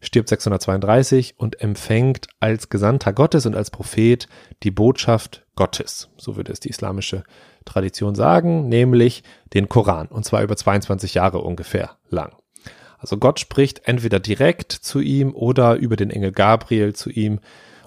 Stirbt 0.00 0.28
632 0.28 1.34
und 1.38 1.60
empfängt 1.60 2.26
als 2.40 2.68
Gesandter 2.68 3.12
Gottes 3.12 3.46
und 3.46 3.56
als 3.56 3.70
Prophet 3.70 4.28
die 4.62 4.70
Botschaft 4.70 5.44
Gottes. 5.56 6.10
So 6.16 6.36
würde 6.36 6.52
es 6.52 6.60
die 6.60 6.68
islamische 6.68 7.24
Tradition 7.64 8.14
sagen, 8.14 8.68
nämlich 8.68 9.22
den 9.54 9.68
Koran. 9.68 10.08
Und 10.08 10.24
zwar 10.24 10.42
über 10.42 10.56
22 10.56 11.14
Jahre 11.14 11.38
ungefähr 11.38 11.96
lang. 12.10 12.32
Also 12.98 13.16
Gott 13.18 13.40
spricht 13.40 13.82
entweder 13.84 14.20
direkt 14.20 14.72
zu 14.72 15.00
ihm 15.00 15.34
oder 15.34 15.76
über 15.76 15.96
den 15.96 16.10
Engel 16.10 16.32
Gabriel 16.32 16.94
zu 16.94 17.10
ihm 17.10 17.40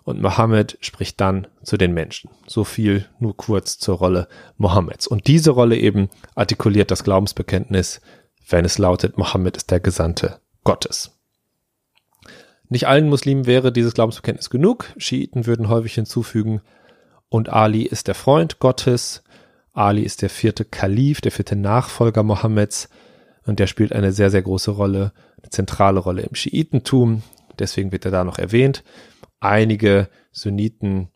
und 0.07 0.21
Mohammed 0.21 0.77
spricht 0.79 1.19
dann 1.19 1.47
zu 1.63 1.75
den 1.75 1.93
Menschen. 1.93 2.29
So 2.45 2.63
viel 2.63 3.05
nur 3.19 3.35
kurz 3.35 3.77
zur 3.77 3.97
Rolle 3.97 4.29
Mohammeds. 4.55 5.05
Und 5.05 5.27
diese 5.27 5.51
Rolle 5.51 5.75
eben 5.75 6.07
artikuliert 6.33 6.91
das 6.91 7.03
Glaubensbekenntnis, 7.03 7.99
wenn 8.47 8.63
es 8.63 8.77
lautet, 8.77 9.17
Mohammed 9.17 9.57
ist 9.57 9.69
der 9.69 9.81
Gesandte 9.81 10.39
Gottes. 10.63 11.11
Nicht 12.69 12.87
allen 12.87 13.09
Muslimen 13.09 13.47
wäre 13.47 13.73
dieses 13.73 13.93
Glaubensbekenntnis 13.95 14.49
genug. 14.49 14.93
Schiiten 14.95 15.45
würden 15.45 15.67
häufig 15.67 15.95
hinzufügen, 15.95 16.61
und 17.27 17.49
Ali 17.49 17.81
ist 17.81 18.07
der 18.07 18.15
Freund 18.15 18.59
Gottes. 18.59 19.23
Ali 19.73 20.03
ist 20.03 20.21
der 20.21 20.29
vierte 20.29 20.63
Kalif, 20.63 21.19
der 21.19 21.33
vierte 21.33 21.57
Nachfolger 21.57 22.23
Mohammeds. 22.23 22.87
Und 23.45 23.59
der 23.59 23.67
spielt 23.67 23.91
eine 23.91 24.13
sehr, 24.13 24.31
sehr 24.31 24.41
große 24.41 24.71
Rolle, 24.71 25.11
eine 25.41 25.49
zentrale 25.49 25.99
Rolle 25.99 26.21
im 26.21 26.33
Schiitentum. 26.33 27.23
Deswegen 27.59 27.91
wird 27.91 28.05
er 28.05 28.11
da 28.11 28.23
noch 28.23 28.39
erwähnt. 28.39 28.85
Einige 29.39 30.09
Sunniten 30.31 31.09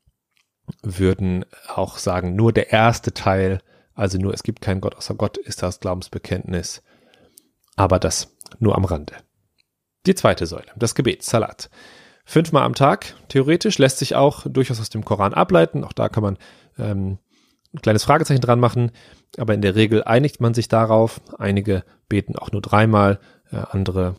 würden 0.83 1.45
auch 1.67 1.97
sagen, 1.97 2.35
nur 2.35 2.53
der 2.53 2.71
erste 2.71 3.13
Teil, 3.13 3.61
also 3.93 4.17
nur 4.17 4.33
es 4.33 4.43
gibt 4.43 4.61
keinen 4.61 4.81
Gott 4.81 4.95
außer 4.95 5.15
Gott, 5.15 5.37
ist 5.37 5.63
das 5.63 5.79
Glaubensbekenntnis. 5.79 6.83
Aber 7.75 7.99
das 7.99 8.35
nur 8.59 8.75
am 8.75 8.85
Rande. 8.85 9.15
Die 10.05 10.15
zweite 10.15 10.45
Säule, 10.45 10.71
das 10.75 10.95
Gebet, 10.95 11.23
Salat. 11.23 11.69
Fünfmal 12.25 12.63
am 12.63 12.75
Tag, 12.75 13.15
theoretisch, 13.27 13.77
lässt 13.77 13.97
sich 13.97 14.15
auch 14.15 14.45
durchaus 14.47 14.79
aus 14.79 14.89
dem 14.89 15.03
Koran 15.03 15.33
ableiten. 15.33 15.83
Auch 15.83 15.93
da 15.93 16.09
kann 16.09 16.23
man 16.23 16.37
ähm, 16.77 17.17
ein 17.73 17.81
kleines 17.81 18.03
Fragezeichen 18.03 18.41
dran 18.41 18.59
machen, 18.59 18.91
aber 19.37 19.53
in 19.53 19.61
der 19.61 19.75
Regel 19.75 20.03
einigt 20.03 20.39
man 20.41 20.53
sich 20.53 20.67
darauf. 20.67 21.21
Einige 21.37 21.83
beten 22.09 22.35
auch 22.35 22.51
nur 22.51 22.61
dreimal, 22.61 23.19
äh, 23.51 23.57
andere 23.57 24.15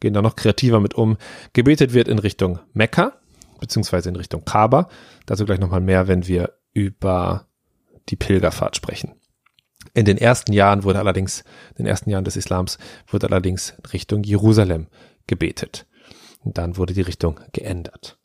gehen 0.00 0.14
da 0.14 0.22
noch 0.22 0.36
kreativer 0.36 0.80
mit 0.80 0.94
um. 0.94 1.16
Gebetet 1.52 1.92
wird 1.92 2.08
in 2.08 2.18
Richtung 2.18 2.58
Mekka, 2.72 3.12
beziehungsweise 3.60 4.08
in 4.08 4.16
Richtung 4.16 4.44
Kaaba. 4.44 4.88
Dazu 5.26 5.44
gleich 5.44 5.60
nochmal 5.60 5.80
mehr, 5.80 6.08
wenn 6.08 6.26
wir 6.26 6.54
über 6.72 7.46
die 8.08 8.16
Pilgerfahrt 8.16 8.76
sprechen. 8.76 9.14
In 9.94 10.04
den 10.04 10.18
ersten 10.18 10.52
Jahren 10.52 10.84
wurde 10.84 10.98
allerdings, 10.98 11.40
in 11.70 11.84
den 11.84 11.86
ersten 11.86 12.10
Jahren 12.10 12.24
des 12.24 12.36
Islams 12.36 12.78
wurde 13.06 13.28
allerdings 13.28 13.74
Richtung 13.92 14.22
Jerusalem 14.22 14.88
gebetet. 15.26 15.86
Und 16.42 16.58
dann 16.58 16.76
wurde 16.76 16.94
die 16.94 17.00
Richtung 17.00 17.40
geändert. 17.52 18.18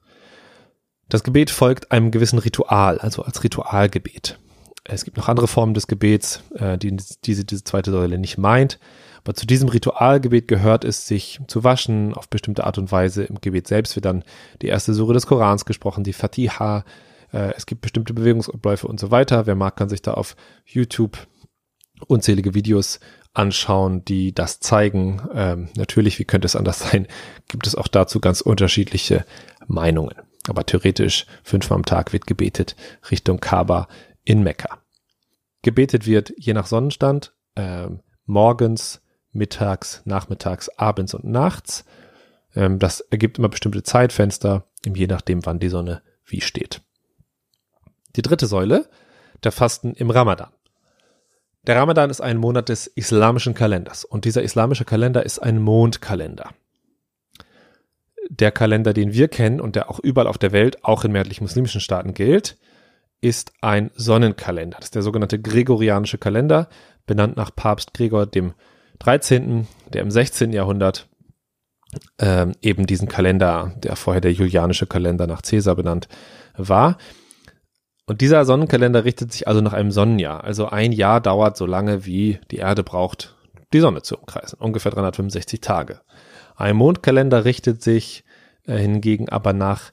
Das 1.10 1.24
Gebet 1.24 1.52
folgt 1.52 1.92
einem 1.92 2.12
gewissen 2.12 2.40
Ritual, 2.40 2.98
also 3.00 3.24
als 3.24 3.44
Ritualgebet. 3.44 4.40
Es 4.84 5.04
gibt 5.04 5.18
noch 5.18 5.30
andere 5.30 5.48
Formen 5.48 5.74
des 5.74 5.88
Gebets, 5.88 6.44
äh, 6.56 6.78
die 6.78 6.96
diese, 7.26 7.46
diese 7.46 7.64
zweite 7.64 7.92
Säule 7.92 8.18
nicht 8.18 8.38
meint. 8.38 8.80
Aber 9.26 9.34
zu 9.34 9.48
diesem 9.48 9.70
Ritualgebet 9.70 10.48
gehört 10.48 10.86
es, 10.86 11.08
sich 11.08 11.40
zu 11.48 11.64
waschen 11.64 12.14
auf 12.14 12.30
bestimmte 12.30 12.64
Art 12.64 12.78
und 12.78 12.92
Weise. 12.92 13.24
Im 13.24 13.42
Gebet 13.42 13.68
selbst 13.68 13.96
wird 13.96 14.06
dann 14.06 14.24
die 14.62 14.68
erste 14.68 14.94
Sure 14.94 15.16
des 15.16 15.26
Korans 15.26 15.66
gesprochen, 15.66 16.04
die 16.04 16.14
Fatiha. 16.14 16.86
Äh, 17.34 17.54
es 17.58 17.66
gibt 17.66 17.82
bestimmte 17.82 18.14
Bewegungsabläufe 18.14 18.88
und 18.88 19.00
so 19.00 19.10
weiter. 19.10 19.48
Wer 19.48 19.56
mag, 19.56 19.78
kann 19.78 19.90
sich 19.90 20.04
da 20.04 20.14
auf 20.14 20.36
YouTube 20.64 21.18
unzählige 22.08 22.54
Videos 22.54 23.00
anschauen, 23.34 24.06
die 24.06 24.32
das 24.32 24.60
zeigen. 24.60 25.28
Ähm, 25.34 25.70
natürlich, 25.76 26.20
wie 26.20 26.26
könnte 26.26 26.46
es 26.46 26.56
anders 26.56 26.80
sein, 26.92 27.08
gibt 27.48 27.66
es 27.66 27.74
auch 27.74 27.88
dazu 27.88 28.20
ganz 28.20 28.42
unterschiedliche 28.42 29.26
Meinungen. 29.66 30.16
Aber 30.48 30.68
theoretisch 30.68 31.26
fünfmal 31.42 31.78
am 31.78 31.86
Tag 31.86 32.14
wird 32.14 32.28
gebetet 32.28 32.76
Richtung 33.10 33.40
Kaaba 33.40 33.88
in 34.24 34.44
Mekka. 34.44 34.78
Gebetet 35.64 36.06
wird 36.06 36.32
je 36.38 36.54
nach 36.54 36.68
Sonnenstand 36.68 37.34
äh, 37.56 37.88
morgens, 38.28 39.02
mittags, 39.36 40.02
nachmittags, 40.06 40.70
abends 40.70 41.14
und 41.14 41.26
nachts. 41.26 41.86
Ähm, 42.56 42.80
das 42.80 43.02
ergibt 43.02 43.38
immer 43.38 43.50
bestimmte 43.50 43.84
Zeitfenster, 43.84 44.66
je 44.86 45.08
nachdem, 45.08 45.46
wann 45.46 45.60
die 45.60 45.70
Sonne 45.70 46.02
wie 46.26 46.42
steht. 46.42 46.82
Die 48.16 48.22
dritte 48.22 48.48
Säule, 48.48 48.90
der 49.44 49.52
Fasten 49.52 49.94
im 49.94 50.10
Ramadan. 50.10 50.50
Der 51.68 51.76
Ramadan 51.76 52.10
ist 52.10 52.22
ein 52.22 52.38
Monat 52.38 52.70
des 52.70 52.88
islamischen 52.88 53.54
Kalenders 53.54 54.06
und 54.06 54.26
dieser 54.26 54.44
islamische 54.44 54.86
Kalender 54.86 55.26
ist 55.26 55.40
ein 55.40 55.60
Mondkalender 55.60 56.52
der 58.30 58.52
Kalender, 58.52 58.94
den 58.94 59.14
wir 59.14 59.28
kennen 59.28 59.62
und 59.62 59.76
der 59.76 59.90
auch 59.90 60.00
überall 60.00 60.28
auf 60.28 60.38
der 60.38 60.52
Welt, 60.52 60.84
auch 60.84 61.04
in 61.04 61.12
mehrheitlich 61.12 61.42
muslimischen 61.42 61.82
Staaten 61.82 62.14
gilt, 62.14 62.58
ist 63.22 63.54
ein 63.62 63.92
Sonnenkalender. 63.96 64.78
Das 64.78 64.88
ist 64.88 64.96
der 64.96 65.02
sogenannte 65.02 65.40
Gregorianische 65.40 66.18
Kalender, 66.18 66.70
benannt 67.06 67.38
nach 67.38 67.56
Papst 67.56 67.94
Gregor 67.94 68.26
dem 68.26 68.54
13., 69.00 69.68
der 69.94 70.02
im 70.02 70.12
16. 70.12 70.54
Jahrhundert 70.54 71.08
ähm, 72.20 72.54
eben 72.62 72.86
diesen 72.86 73.08
Kalender, 73.08 73.74
der 73.78 73.96
vorher 73.96 74.22
der 74.22 74.34
Julianische 74.34 74.88
Kalender 74.88 75.28
nach 75.28 75.42
Caesar 75.42 75.76
benannt 75.76 76.08
war. 76.58 76.98
Und 78.06 78.22
dieser 78.22 78.46
Sonnenkalender 78.46 79.04
richtet 79.04 79.32
sich 79.32 79.48
also 79.48 79.62
nach 79.62 79.74
einem 79.74 79.92
Sonnenjahr. 79.92 80.44
Also 80.44 80.68
ein 80.68 80.92
Jahr 80.92 81.22
dauert 81.22 81.58
so 81.58 81.66
lange, 81.66 82.06
wie 82.06 82.40
die 82.52 82.58
Erde 82.58 82.84
braucht, 82.84 83.36
die 83.74 83.80
Sonne 83.80 84.04
zu 84.04 84.18
umkreisen. 84.18 84.60
Ungefähr 84.60 84.92
365 84.92 85.62
Tage. 85.62 86.02
Ein 86.56 86.76
Mondkalender 86.76 87.46
richtet 87.46 87.82
sich 87.82 88.24
äh, 88.66 88.78
hingegen 88.78 89.30
aber 89.30 89.54
nach 89.54 89.92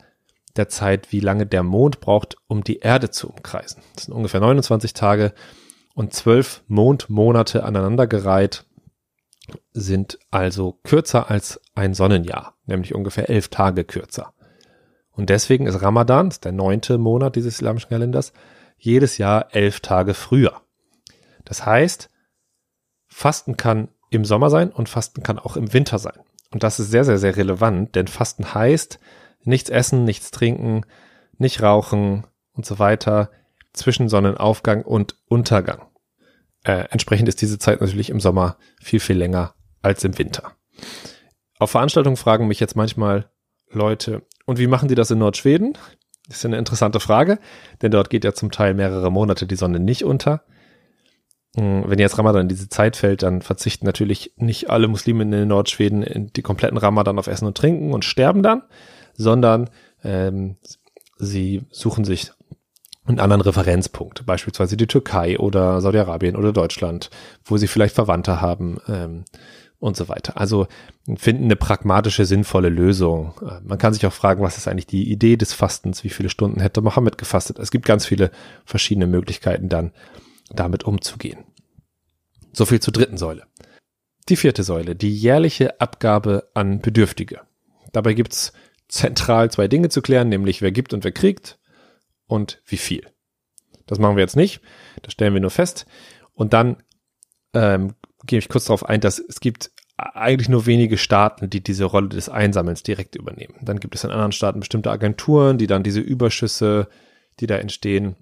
der 0.57 0.69
Zeit, 0.69 1.13
wie 1.13 1.21
lange 1.21 1.47
der 1.47 1.63
Mond 1.63 2.01
braucht, 2.01 2.37
um 2.47 2.63
die 2.63 2.81
Erde 2.81 3.11
zu 3.11 3.31
umkreisen. 3.31 3.83
Das 3.95 4.05
sind 4.05 4.15
ungefähr 4.15 4.41
29 4.41 4.93
Tage 4.93 5.33
und 5.95 6.13
zwölf 6.13 6.63
Mondmonate 6.69 7.65
aneinandergereiht 7.65 8.65
sind 9.73 10.19
also 10.31 10.79
kürzer 10.85 11.31
als 11.31 11.61
ein 11.75 11.95
Sonnenjahr, 11.95 12.55
nämlich 12.67 12.95
ungefähr 12.95 13.29
elf 13.29 13.49
Tage 13.49 13.85
kürzer. 13.85 14.35
Und 15.11 15.31
deswegen 15.31 15.67
ist 15.67 15.83
Ramadan, 15.83 16.29
ist 16.29 16.45
der 16.45 16.53
neunte 16.53 16.99
Monat 16.99 17.37
dieses 17.37 17.55
islamischen 17.55 17.91
Kalenders, 17.91 18.33
jedes 18.79 19.19
Jahr 19.19 19.55
elf 19.55 19.81
Tage 19.81 20.15
früher. 20.15 20.63
Das 21.45 21.67
heißt, 21.67 22.09
Fasten 23.09 23.57
kann 23.57 23.89
im 24.11 24.25
Sommer 24.25 24.51
sein 24.51 24.71
und 24.71 24.89
Fasten 24.89 25.23
kann 25.23 25.39
auch 25.39 25.57
im 25.57 25.73
Winter 25.73 25.99
sein. 25.99 26.19
Und 26.51 26.63
das 26.63 26.81
ist 26.81 26.91
sehr, 26.91 27.05
sehr, 27.05 27.19
sehr 27.19 27.37
relevant, 27.37 27.95
denn 27.95 28.09
Fasten 28.09 28.55
heißt, 28.55 28.99
nichts 29.45 29.71
essen, 29.71 30.05
nichts 30.05 30.31
trinken, 30.31 30.83
nicht 31.39 31.63
rauchen 31.63 32.27
und 32.53 32.67
so 32.67 32.79
weiter 32.79 33.31
zwischen 33.73 34.09
Sonnenaufgang 34.09 34.83
und 34.83 35.17
Untergang. 35.29 35.92
Äh, 36.64 36.87
entsprechend 36.90 37.28
ist 37.28 37.40
diese 37.42 37.59
Zeit 37.59 37.81
natürlich 37.81 38.11
im 38.11 38.21
Sommer 38.21 38.57
viel, 38.81 39.00
viel 39.00 39.16
länger 39.16 39.54
als 39.83 40.04
im 40.04 40.16
Winter. 40.19 40.52
Auf 41.59 41.71
Veranstaltungen 41.71 42.16
fragen 42.16 42.49
mich 42.49 42.61
jetzt 42.61 42.76
manchmal 42.76 43.31
Leute, 43.71 44.23
und 44.47 44.59
wie 44.59 44.66
machen 44.66 44.88
die 44.88 44.95
das 44.95 45.11
in 45.11 45.19
Nordschweden? 45.19 45.76
Das 46.28 46.38
ist 46.38 46.47
eine 46.47 46.59
interessante 46.59 47.00
Frage, 47.00 47.38
denn 47.81 47.90
dort 47.90 48.11
geht 48.11 48.25
ja 48.25 48.33
zum 48.33 48.50
Teil 48.50 48.75
mehrere 48.75 49.11
Monate 49.11 49.47
die 49.47 49.57
Sonne 49.57 49.81
nicht 49.81 50.04
unter. 50.04 50.45
Hm, 51.57 51.85
wenn 51.87 51.99
jetzt 51.99 52.19
Ramadan 52.19 52.42
in 52.42 52.49
diese 52.49 52.69
Zeit 52.69 52.97
fällt, 52.97 53.23
dann 53.23 53.42
verzichten 53.42 53.87
natürlich 53.87 54.33
nicht 54.37 54.71
alle 54.71 54.88
Muslime 54.88 55.23
in 55.23 55.49
Nordschweden 55.49 56.02
in 56.02 56.33
die 56.33 56.42
kompletten 56.42 56.78
Ramadan 56.78 57.19
auf 57.19 57.26
Essen 57.26 57.47
und 57.47 57.57
Trinken 57.57 57.92
und 57.92 58.04
sterben 58.04 58.42
dann, 58.42 58.62
sondern 59.14 59.69
ähm, 60.04 60.57
sie 61.19 61.62
suchen 61.71 62.04
sich 62.04 62.33
einen 63.05 63.21
anderen 63.21 63.43
Referenzpunkt, 63.43 64.25
beispielsweise 64.27 64.77
die 64.77 64.87
Türkei 64.87 65.39
oder 65.39 65.81
Saudi-Arabien 65.81 66.37
oder 66.37 66.53
Deutschland, 66.53 67.11
wo 67.45 67.57
sie 67.57 67.67
vielleicht 67.67 67.95
Verwandte 67.95 68.41
haben 68.41 68.79
ähm, 68.87 69.25
und 69.79 69.97
so 69.97 70.09
weiter. 70.09 70.39
Also 70.39 70.69
finden 71.17 71.45
eine 71.45 71.57
pragmatische, 71.57 72.25
sinnvolle 72.25 72.69
Lösung. 72.69 73.35
Äh, 73.43 73.61
man 73.65 73.79
kann 73.79 73.93
sich 73.93 74.07
auch 74.07 74.13
fragen, 74.13 74.43
was 74.43 74.57
ist 74.57 74.69
eigentlich 74.69 74.87
die 74.87 75.11
Idee 75.11 75.37
des 75.37 75.53
Fastens? 75.53 76.05
Wie 76.05 76.11
viele 76.11 76.29
Stunden 76.29 76.61
hätte 76.61 76.81
Mohammed 76.81 77.19
gefastet? 77.19 77.59
Es 77.59 77.73
gibt 77.73 77.87
ganz 77.87 78.07
viele 78.07 78.31
verschiedene 78.65 79.09
Möglichkeiten 79.09 79.69
dann, 79.69 79.93
damit 80.51 80.85
umzugehen. 80.85 81.45
So 82.53 82.67
viel 82.67 82.81
zur 82.81 82.93
dritten 82.93 83.19
Säule. 83.19 83.47
Die 84.29 84.37
vierte 84.37 84.63
Säule, 84.63 84.95
die 84.95 85.13
jährliche 85.13 85.81
Abgabe 85.81 86.51
an 86.55 86.81
Bedürftige. 86.81 87.41
Dabei 87.93 88.15
gibt's 88.15 88.53
zentral 88.89 89.51
zwei 89.51 89.67
Dinge 89.67 89.89
zu 89.89 90.03
klären, 90.03 90.29
nämlich 90.29 90.63
wer 90.63 90.71
gibt 90.71 90.95
und 90.95 91.03
wer 91.03 91.13
kriegt 91.13 91.59
und 92.26 92.62
wie 92.67 92.76
viel. 92.76 93.07
Das 93.87 93.99
machen 93.99 94.17
wir 94.17 94.23
jetzt 94.23 94.37
nicht, 94.37 94.61
das 95.02 95.12
stellen 95.12 95.35
wir 95.35 95.41
nur 95.41 95.50
fest. 95.50 95.87
Und 96.33 96.52
dann 96.52 96.83
ähm, 97.52 97.95
gehe 98.26 98.38
ich 98.38 98.49
kurz 98.49 98.67
darauf 98.67 98.88
ein, 98.88 99.00
dass 99.00 99.19
es 99.19 99.41
gibt 99.41 99.71
eigentlich 99.97 100.49
nur 100.49 100.67
wenige 100.67 100.99
Staaten, 100.99 101.50
die 101.50 101.62
diese 101.62 101.85
Rolle 101.85 102.09
des 102.09 102.29
Einsammelns 102.29 102.83
direkt 102.83 103.14
übernehmen. 103.14 103.55
Dann 103.62 103.81
gibt 103.81 103.95
es 103.95 104.05
in 104.05 104.11
anderen 104.11 104.33
Staaten 104.33 104.61
bestimmte 104.61 104.91
Agenturen, 104.91 105.59
die 105.59 105.67
dann 105.67 105.83
diese 105.83 106.00
Überschüsse, 106.00 106.88
die 107.41 107.47
da 107.47 107.57
entstehen, 107.57 108.17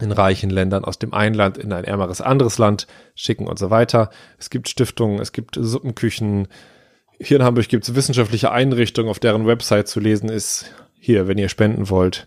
in 0.00 0.10
reichen 0.10 0.50
Ländern 0.50 0.84
aus 0.84 0.98
dem 0.98 1.14
einen 1.14 1.34
Land 1.34 1.56
in 1.56 1.72
ein 1.72 1.84
ärmeres 1.84 2.20
anderes 2.20 2.58
Land 2.58 2.88
schicken 3.14 3.46
und 3.46 3.58
so 3.58 3.70
weiter. 3.70 4.10
Es 4.38 4.50
gibt 4.50 4.68
Stiftungen, 4.68 5.20
es 5.20 5.32
gibt 5.32 5.56
Suppenküchen. 5.60 6.48
Hier 7.20 7.36
in 7.36 7.44
Hamburg 7.44 7.68
gibt 7.68 7.84
es 7.84 7.94
wissenschaftliche 7.94 8.50
Einrichtungen, 8.50 9.08
auf 9.08 9.20
deren 9.20 9.46
Website 9.46 9.86
zu 9.86 10.00
lesen 10.00 10.28
ist, 10.28 10.74
hier, 10.98 11.28
wenn 11.28 11.38
ihr 11.38 11.48
spenden 11.48 11.90
wollt. 11.90 12.26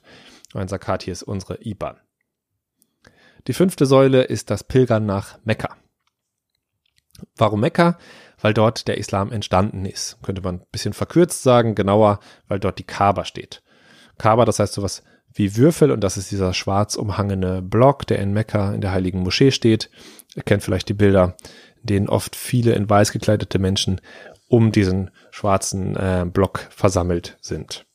Mein 0.57 0.67
Sakat 0.67 1.03
hier 1.03 1.13
ist 1.13 1.21
unsere 1.21 1.59
IBAN. 1.63 1.97
Die 3.45 3.53
fünfte 3.53 3.85
Säule 3.85 4.23
ist 4.23 4.49
das 4.49 4.63
Pilgern 4.63 5.05
nach 5.05 5.37
Mekka. 5.43 5.77
Warum 7.35 7.59
Mekka? 7.59 7.99
Weil 8.41 8.55
dort 8.55 8.87
der 8.87 8.97
Islam 8.97 9.31
entstanden 9.31 9.85
ist. 9.85 10.17
Könnte 10.23 10.41
man 10.41 10.55
ein 10.55 10.65
bisschen 10.71 10.93
verkürzt 10.93 11.43
sagen, 11.43 11.75
genauer, 11.75 12.19
weil 12.47 12.59
dort 12.59 12.79
die 12.79 12.83
Kaaba 12.83 13.23
steht. 13.23 13.61
Kaaba, 14.17 14.45
das 14.45 14.57
heißt 14.57 14.73
sowas 14.73 15.03
wie 15.31 15.55
Würfel 15.55 15.91
und 15.91 16.01
das 16.01 16.17
ist 16.17 16.31
dieser 16.31 16.55
schwarz 16.55 16.95
umhangene 16.95 17.61
Block, 17.61 18.07
der 18.07 18.17
in 18.17 18.33
Mekka 18.33 18.73
in 18.73 18.81
der 18.81 18.93
heiligen 18.93 19.19
Moschee 19.19 19.51
steht. 19.51 19.91
Ihr 20.35 20.41
kennt 20.41 20.63
vielleicht 20.63 20.89
die 20.89 20.95
Bilder, 20.95 21.37
in 21.81 21.85
denen 21.85 22.09
oft 22.09 22.35
viele 22.35 22.73
in 22.73 22.89
weiß 22.89 23.11
gekleidete 23.11 23.59
Menschen 23.59 24.01
um 24.47 24.71
diesen 24.71 25.11
schwarzen 25.29 25.95
äh, 25.95 26.25
Block 26.27 26.67
versammelt 26.71 27.37
sind. 27.41 27.86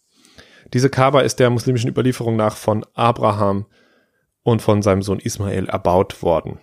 Diese 0.73 0.91
Kaaba 0.91 1.21
ist 1.21 1.39
der 1.39 1.51
muslimischen 1.51 1.91
Überlieferung 1.91 2.37
nach 2.37 2.57
von 2.57 2.85
Abraham 2.95 3.67
und 4.43 4.63
von 4.63 4.83
seinem 4.83 5.03
Sohn 5.03 5.21
Ismael 5.21 5.69
erbaut 5.69 6.23
worden. 6.23 6.59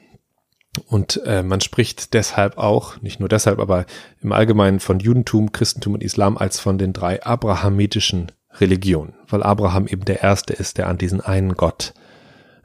Und 0.88 1.22
äh, 1.26 1.44
man 1.44 1.62
spricht 1.62 2.14
deshalb 2.14 2.58
auch, 2.58 3.02
nicht 3.02 3.20
nur 3.20 3.30
deshalb, 3.30 3.60
aber 3.60 3.86
im 4.22 4.32
Allgemeinen 4.32 4.80
von 4.80 5.00
Judentum, 5.00 5.52
Christentum 5.52 5.96
und 5.96 6.04
Islam 6.04 6.38
als 6.38 6.60
von 6.60 6.78
den 6.78 6.94
drei 6.94 7.24
abrahamitischen 7.24 8.32
Religionen, 8.54 9.14
weil 9.28 9.44
Abraham 9.44 9.88
eben 9.88 10.06
der 10.06 10.22
Erste 10.22 10.54
ist, 10.54 10.78
der 10.78 10.88
an 10.88 10.98
diesen 10.98 11.22
einen 11.22 11.56
Gott 11.56 11.94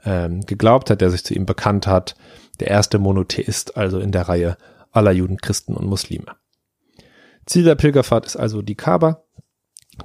ähm, 0.03 0.41
geglaubt 0.45 0.89
hat, 0.89 1.01
der 1.01 1.09
sich 1.09 1.23
zu 1.23 1.33
ihm 1.33 1.45
bekannt 1.45 1.87
hat, 1.87 2.15
der 2.59 2.67
erste 2.67 2.99
Monotheist, 2.99 3.75
also 3.77 3.99
in 3.99 4.11
der 4.11 4.27
Reihe 4.29 4.57
aller 4.91 5.11
Juden, 5.11 5.37
Christen 5.37 5.75
und 5.75 5.87
Muslime. 5.87 6.35
Ziel 7.45 7.63
der 7.63 7.75
Pilgerfahrt 7.75 8.25
ist 8.25 8.37
also 8.37 8.61
die 8.61 8.75
Kaaba. 8.75 9.24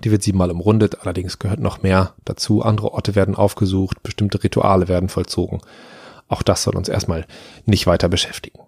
Die 0.04 0.10
wird 0.10 0.22
siebenmal 0.22 0.50
umrundet, 0.50 1.00
allerdings 1.00 1.38
gehört 1.38 1.60
noch 1.60 1.82
mehr 1.82 2.14
dazu. 2.24 2.62
Andere 2.62 2.92
Orte 2.92 3.14
werden 3.14 3.34
aufgesucht, 3.34 4.02
bestimmte 4.02 4.42
Rituale 4.42 4.88
werden 4.88 5.08
vollzogen. 5.08 5.60
Auch 6.28 6.42
das 6.42 6.62
soll 6.62 6.76
uns 6.76 6.88
erstmal 6.88 7.26
nicht 7.66 7.86
weiter 7.86 8.08
beschäftigen. 8.08 8.60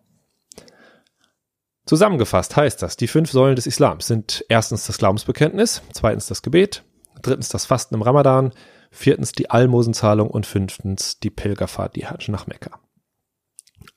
Zusammengefasst 1.87 2.57
heißt 2.57 2.83
das, 2.83 2.97
die 2.97 3.09
fünf 3.09 3.31
Säulen 3.31 3.57
des 3.57 3.67
Islams 3.67 4.07
sind 4.07 4.45
erstens 4.49 4.87
das 4.87 4.99
Glaubensbekenntnis, 4.99 5.83
zweitens 5.93 6.27
das 6.27 6.43
Gebet, 6.43 6.85
drittens 7.23 7.49
das 7.49 7.67
Fasten 7.67 7.95
im 7.95 8.03
Ramadan, 8.03 8.53
viertens 8.91 9.33
die 9.33 9.51
Almosenzahlung 9.51 10.31
und 10.31 10.47
fünftens 10.47 11.19
die 11.19 11.31
Pilgerfahrt, 11.31 11.97
die 11.97 12.07
Hajj 12.07 12.31
nach 12.31 12.47
Mekka. 12.47 12.79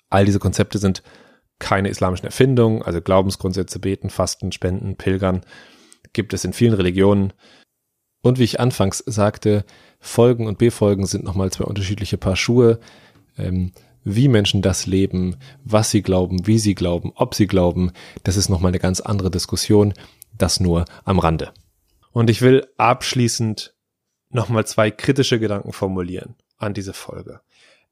All 0.10 0.26
diese 0.26 0.40
Konzepte 0.40 0.78
sind 0.78 1.04
keine 1.60 1.90
islamischen 1.90 2.26
Erfindungen, 2.26 2.82
also 2.82 3.02
Glaubensgrundsätze, 3.02 3.80
Beten, 3.80 4.10
Fasten, 4.10 4.52
Spenden, 4.52 4.98
Pilgern 4.98 5.42
gibt 6.16 6.34
es 6.34 6.44
in 6.44 6.54
vielen 6.54 6.74
Religionen. 6.74 7.34
Und 8.24 8.40
wie 8.40 8.44
ich 8.44 8.60
anfangs 8.60 9.04
sagte, 9.06 9.66
Folgen 10.00 10.48
und 10.48 10.58
Befolgen 10.58 11.06
sind 11.06 11.24
nochmal 11.24 11.52
zwei 11.52 11.66
unterschiedliche 11.66 12.18
Paar 12.18 12.36
Schuhe. 12.36 12.80
Ähm, 13.38 13.72
wie 14.04 14.28
Menschen 14.28 14.62
das 14.62 14.86
leben, 14.86 15.36
was 15.64 15.92
sie 15.92 16.02
glauben, 16.02 16.48
wie 16.48 16.60
sie 16.60 16.76
glauben, 16.76 17.12
ob 17.16 17.36
sie 17.36 17.48
glauben, 17.48 17.92
das 18.24 18.38
ist 18.38 18.50
nochmal 18.50 18.70
eine 18.70 18.80
ganz 18.80 19.00
andere 19.00 19.30
Diskussion. 19.30 19.94
Das 20.38 20.60
nur 20.60 20.86
am 21.06 21.20
Rande. 21.20 21.54
Und 22.12 22.30
ich 22.30 22.42
will 22.42 22.68
abschließend 22.78 23.76
nochmal 24.30 24.66
zwei 24.66 24.92
kritische 24.92 25.40
Gedanken 25.40 25.72
formulieren 25.72 26.36
an 26.58 26.74
diese 26.74 26.94
Folge. 26.94 27.42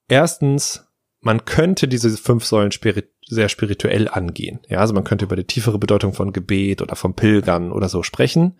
Erstens, 0.07 0.85
man 1.23 1.45
könnte 1.45 1.87
diese 1.87 2.15
fünf 2.17 2.45
Säulen 2.45 2.71
spirit 2.71 3.09
sehr 3.25 3.47
spirituell 3.47 4.09
angehen. 4.09 4.59
Ja, 4.67 4.79
also 4.79 4.93
man 4.93 5.05
könnte 5.05 5.25
über 5.25 5.37
die 5.37 5.45
tiefere 5.45 5.79
Bedeutung 5.79 6.13
von 6.13 6.33
Gebet 6.33 6.81
oder 6.81 6.95
vom 6.95 7.15
Pilgern 7.15 7.71
oder 7.71 7.87
so 7.87 8.03
sprechen. 8.03 8.59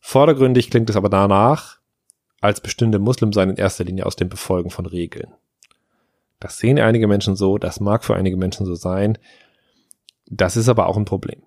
Vordergründig 0.00 0.70
klingt 0.70 0.88
es 0.88 0.96
aber 0.96 1.10
danach, 1.10 1.78
als 2.40 2.60
bestünde 2.60 2.98
Muslim 2.98 3.32
sein 3.32 3.50
in 3.50 3.56
erster 3.56 3.84
Linie 3.84 4.06
aus 4.06 4.16
dem 4.16 4.30
Befolgen 4.30 4.70
von 4.70 4.86
Regeln. 4.86 5.32
Das 6.40 6.58
sehen 6.58 6.80
einige 6.80 7.06
Menschen 7.06 7.36
so, 7.36 7.58
das 7.58 7.78
mag 7.78 8.04
für 8.04 8.16
einige 8.16 8.36
Menschen 8.36 8.66
so 8.66 8.74
sein. 8.74 9.18
Das 10.26 10.56
ist 10.56 10.68
aber 10.68 10.86
auch 10.86 10.96
ein 10.96 11.04
Problem. 11.04 11.42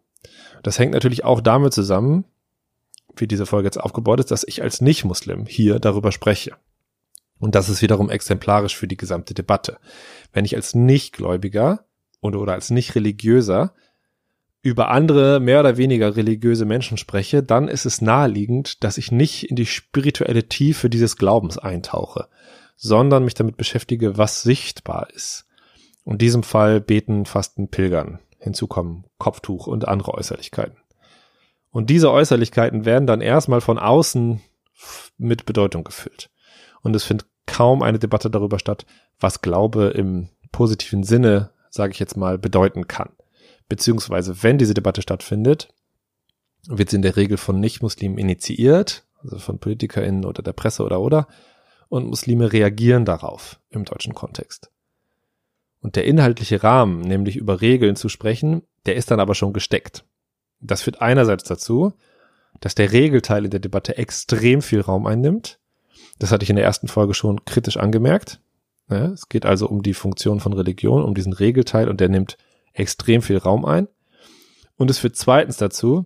Das 0.63 0.79
hängt 0.79 0.93
natürlich 0.93 1.25
auch 1.25 1.41
damit 1.41 1.73
zusammen, 1.73 2.23
wie 3.15 3.27
diese 3.27 3.45
Folge 3.45 3.67
jetzt 3.67 3.81
aufgebaut 3.81 4.19
ist, 4.19 4.31
dass 4.31 4.47
ich 4.47 4.61
als 4.61 4.79
Nicht-Muslim 4.79 5.47
hier 5.47 5.79
darüber 5.79 6.11
spreche. 6.11 6.55
Und 7.39 7.55
das 7.55 7.69
ist 7.69 7.81
wiederum 7.81 8.09
exemplarisch 8.09 8.75
für 8.75 8.87
die 8.87 8.97
gesamte 8.97 9.33
Debatte. 9.33 9.77
Wenn 10.35 10.43
ich 10.43 10.57
als 10.57 10.75
Nichtgläubiger 10.75 11.85
und 12.19 12.35
oder 12.35 12.51
als 12.51 12.69
Nicht-Religiöser 12.69 13.73
über 14.61 14.91
andere 14.91 15.39
mehr 15.39 15.61
oder 15.61 15.77
weniger 15.77 16.17
religiöse 16.17 16.65
Menschen 16.65 16.97
spreche, 16.97 17.41
dann 17.41 17.69
ist 17.69 17.85
es 17.85 18.01
naheliegend, 18.01 18.83
dass 18.83 18.97
ich 18.97 19.13
nicht 19.13 19.49
in 19.49 19.55
die 19.55 19.65
spirituelle 19.65 20.49
Tiefe 20.49 20.89
dieses 20.89 21.15
Glaubens 21.15 21.57
eintauche, 21.57 22.27
sondern 22.75 23.23
mich 23.23 23.35
damit 23.35 23.55
beschäftige, 23.55 24.17
was 24.17 24.41
sichtbar 24.41 25.07
ist. 25.11 25.45
In 26.03 26.17
diesem 26.17 26.43
Fall 26.43 26.81
beten, 26.81 27.25
fasten, 27.25 27.69
pilgern. 27.69 28.19
Hinzu 28.37 28.67
kommen 28.67 29.05
Kopftuch 29.17 29.67
und 29.67 29.87
andere 29.87 30.15
Äußerlichkeiten. 30.15 30.75
Und 31.71 31.89
diese 31.89 32.11
Äußerlichkeiten 32.11 32.83
werden 32.83 33.07
dann 33.07 33.21
erstmal 33.21 33.61
von 33.61 33.79
außen 33.79 34.41
mit 35.17 35.45
Bedeutung 35.45 35.85
gefüllt. 35.85 36.29
Und 36.81 36.93
es 36.93 37.05
findet 37.05 37.25
kaum 37.45 37.83
eine 37.83 37.99
Debatte 37.99 38.29
darüber 38.29 38.59
statt, 38.59 38.85
was 39.25 39.41
Glaube 39.41 39.87
im 39.87 40.29
positiven 40.51 41.03
Sinne, 41.03 41.49
sage 41.71 41.91
ich 41.91 41.99
jetzt 41.99 42.15
mal, 42.15 42.37
bedeuten 42.37 42.87
kann. 42.87 43.09
Beziehungsweise, 43.67 44.43
wenn 44.43 44.59
diese 44.59 44.75
Debatte 44.75 45.01
stattfindet, 45.01 45.73
wird 46.67 46.91
sie 46.91 46.97
in 46.97 47.01
der 47.01 47.15
Regel 47.15 47.37
von 47.37 47.59
Nicht-Muslimen 47.59 48.19
initiiert, 48.19 49.03
also 49.23 49.39
von 49.39 49.57
PolitikerInnen 49.57 50.25
oder 50.25 50.43
der 50.43 50.53
Presse 50.53 50.83
oder 50.83 51.01
oder, 51.01 51.27
und 51.89 52.05
Muslime 52.05 52.53
reagieren 52.53 53.03
darauf 53.03 53.59
im 53.71 53.83
deutschen 53.83 54.13
Kontext. 54.13 54.69
Und 55.81 55.95
der 55.95 56.05
inhaltliche 56.05 56.61
Rahmen, 56.61 57.01
nämlich 57.01 57.35
über 57.35 57.61
Regeln 57.61 57.95
zu 57.95 58.09
sprechen, 58.09 58.61
der 58.85 58.95
ist 58.95 59.09
dann 59.09 59.19
aber 59.19 59.33
schon 59.33 59.53
gesteckt. 59.53 60.05
Das 60.59 60.83
führt 60.83 61.01
einerseits 61.01 61.45
dazu, 61.45 61.93
dass 62.59 62.75
der 62.75 62.91
Regelteil 62.91 63.45
in 63.45 63.51
der 63.51 63.59
Debatte 63.59 63.97
extrem 63.97 64.61
viel 64.61 64.81
Raum 64.81 65.07
einnimmt. 65.07 65.59
Das 66.19 66.31
hatte 66.31 66.43
ich 66.43 66.51
in 66.51 66.57
der 66.57 66.65
ersten 66.65 66.87
Folge 66.87 67.15
schon 67.15 67.43
kritisch 67.45 67.77
angemerkt. 67.77 68.39
Ja, 68.89 69.07
es 69.07 69.29
geht 69.29 69.45
also 69.45 69.67
um 69.67 69.81
die 69.81 69.93
Funktion 69.93 70.39
von 70.39 70.53
Religion, 70.53 71.03
um 71.03 71.15
diesen 71.15 71.33
Regelteil 71.33 71.89
und 71.89 71.99
der 71.99 72.09
nimmt 72.09 72.37
extrem 72.73 73.21
viel 73.21 73.37
Raum 73.37 73.65
ein. 73.65 73.87
Und 74.77 74.89
es 74.89 74.99
führt 74.99 75.15
zweitens 75.15 75.57
dazu, 75.57 76.05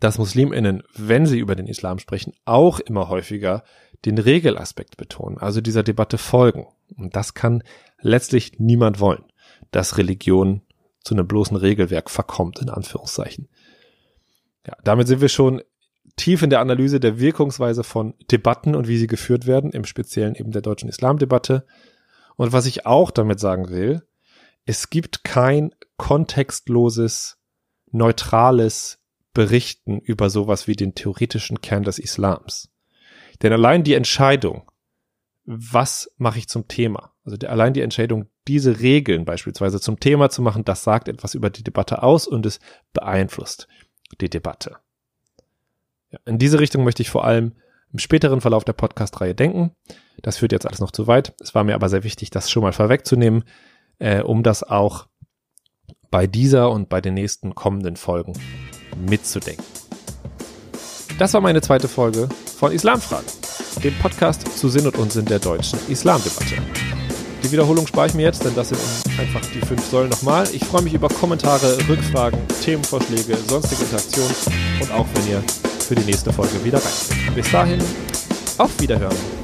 dass 0.00 0.18
Musliminnen, 0.18 0.82
wenn 0.96 1.26
sie 1.26 1.38
über 1.38 1.56
den 1.56 1.66
Islam 1.66 1.98
sprechen, 1.98 2.34
auch 2.44 2.78
immer 2.78 3.08
häufiger 3.08 3.64
den 4.04 4.18
Regelaspekt 4.18 4.96
betonen, 4.96 5.38
also 5.38 5.60
dieser 5.60 5.82
Debatte 5.82 6.18
folgen. 6.18 6.66
Und 6.96 7.16
das 7.16 7.34
kann 7.34 7.62
letztlich 8.00 8.58
niemand 8.58 9.00
wollen, 9.00 9.24
dass 9.70 9.98
Religion 9.98 10.62
zu 11.00 11.14
einem 11.14 11.26
bloßen 11.26 11.56
Regelwerk 11.56 12.10
verkommt, 12.10 12.60
in 12.60 12.70
Anführungszeichen. 12.70 13.48
Ja, 14.66 14.76
damit 14.84 15.08
sind 15.08 15.20
wir 15.20 15.28
schon 15.28 15.62
tief 16.16 16.42
in 16.42 16.50
der 16.50 16.60
Analyse 16.60 17.00
der 17.00 17.18
Wirkungsweise 17.18 17.84
von 17.84 18.14
Debatten 18.30 18.74
und 18.74 18.88
wie 18.88 18.98
sie 18.98 19.06
geführt 19.06 19.46
werden, 19.46 19.70
im 19.70 19.84
Speziellen 19.84 20.34
eben 20.34 20.52
der 20.52 20.62
deutschen 20.62 20.88
Islamdebatte. 20.88 21.66
Und 22.36 22.52
was 22.52 22.66
ich 22.66 22.86
auch 22.86 23.10
damit 23.10 23.40
sagen 23.40 23.68
will, 23.68 24.02
es 24.64 24.90
gibt 24.90 25.24
kein 25.24 25.74
kontextloses, 25.96 27.38
neutrales 27.90 29.00
Berichten 29.34 29.98
über 29.98 30.30
sowas 30.30 30.66
wie 30.66 30.76
den 30.76 30.94
theoretischen 30.94 31.60
Kern 31.60 31.82
des 31.82 31.98
Islams. 31.98 32.70
Denn 33.42 33.52
allein 33.52 33.82
die 33.82 33.94
Entscheidung, 33.94 34.70
was 35.44 36.12
mache 36.16 36.38
ich 36.38 36.48
zum 36.48 36.68
Thema, 36.68 37.12
also 37.24 37.36
der, 37.36 37.50
allein 37.50 37.72
die 37.72 37.80
Entscheidung, 37.80 38.28
diese 38.46 38.80
Regeln 38.80 39.24
beispielsweise 39.24 39.80
zum 39.80 39.98
Thema 40.00 40.30
zu 40.30 40.42
machen, 40.42 40.64
das 40.64 40.84
sagt 40.84 41.08
etwas 41.08 41.34
über 41.34 41.50
die 41.50 41.64
Debatte 41.64 42.02
aus 42.02 42.26
und 42.26 42.46
es 42.46 42.60
beeinflusst 42.92 43.68
die 44.20 44.30
Debatte. 44.30 44.76
In 46.24 46.38
diese 46.38 46.60
Richtung 46.60 46.84
möchte 46.84 47.02
ich 47.02 47.10
vor 47.10 47.24
allem 47.24 47.52
im 47.92 47.98
späteren 47.98 48.40
Verlauf 48.40 48.64
der 48.64 48.72
Podcast-Reihe 48.72 49.34
denken. 49.34 49.72
Das 50.22 50.38
führt 50.38 50.52
jetzt 50.52 50.66
alles 50.66 50.80
noch 50.80 50.90
zu 50.90 51.06
weit. 51.06 51.34
Es 51.40 51.54
war 51.54 51.64
mir 51.64 51.74
aber 51.74 51.88
sehr 51.88 52.04
wichtig, 52.04 52.30
das 52.30 52.50
schon 52.50 52.62
mal 52.62 52.72
vorwegzunehmen, 52.72 53.44
äh, 53.98 54.22
um 54.22 54.42
das 54.42 54.62
auch 54.62 55.06
bei 56.10 56.26
dieser 56.26 56.70
und 56.70 56.88
bei 56.88 57.00
den 57.00 57.14
nächsten 57.14 57.54
kommenden 57.54 57.96
Folgen 57.96 58.34
mitzudenken. 58.96 59.64
Das 61.18 61.34
war 61.34 61.40
meine 61.40 61.60
zweite 61.60 61.88
Folge 61.88 62.28
von 62.56 62.72
Islamfragen, 62.72 63.26
dem 63.82 63.94
Podcast 63.94 64.58
zu 64.58 64.68
Sinn 64.68 64.86
und 64.86 64.96
Unsinn 64.96 65.24
der 65.24 65.38
deutschen 65.38 65.78
Islamdebatte. 65.88 66.56
Die 67.42 67.50
Wiederholung 67.50 67.86
spare 67.86 68.06
ich 68.06 68.14
mir 68.14 68.22
jetzt, 68.22 68.44
denn 68.44 68.54
das 68.54 68.68
sind 68.68 68.80
einfach 69.18 69.40
die 69.52 69.60
fünf 69.60 69.84
Säulen 69.84 70.10
nochmal. 70.10 70.46
Ich 70.52 70.64
freue 70.64 70.82
mich 70.82 70.94
über 70.94 71.08
Kommentare, 71.08 71.76
Rückfragen, 71.88 72.38
Themenvorschläge, 72.62 73.36
sonstige 73.48 73.82
Interaktionen 73.82 74.34
und 74.80 74.92
auch 74.92 75.06
wenn 75.14 75.28
ihr 75.28 75.42
für 75.86 75.94
die 75.94 76.04
nächste 76.04 76.32
Folge 76.32 76.64
wieder 76.64 76.78
rein. 76.78 77.34
Bis 77.34 77.50
dahin, 77.50 77.80
auf 78.58 78.70
Wiederhören. 78.80 79.41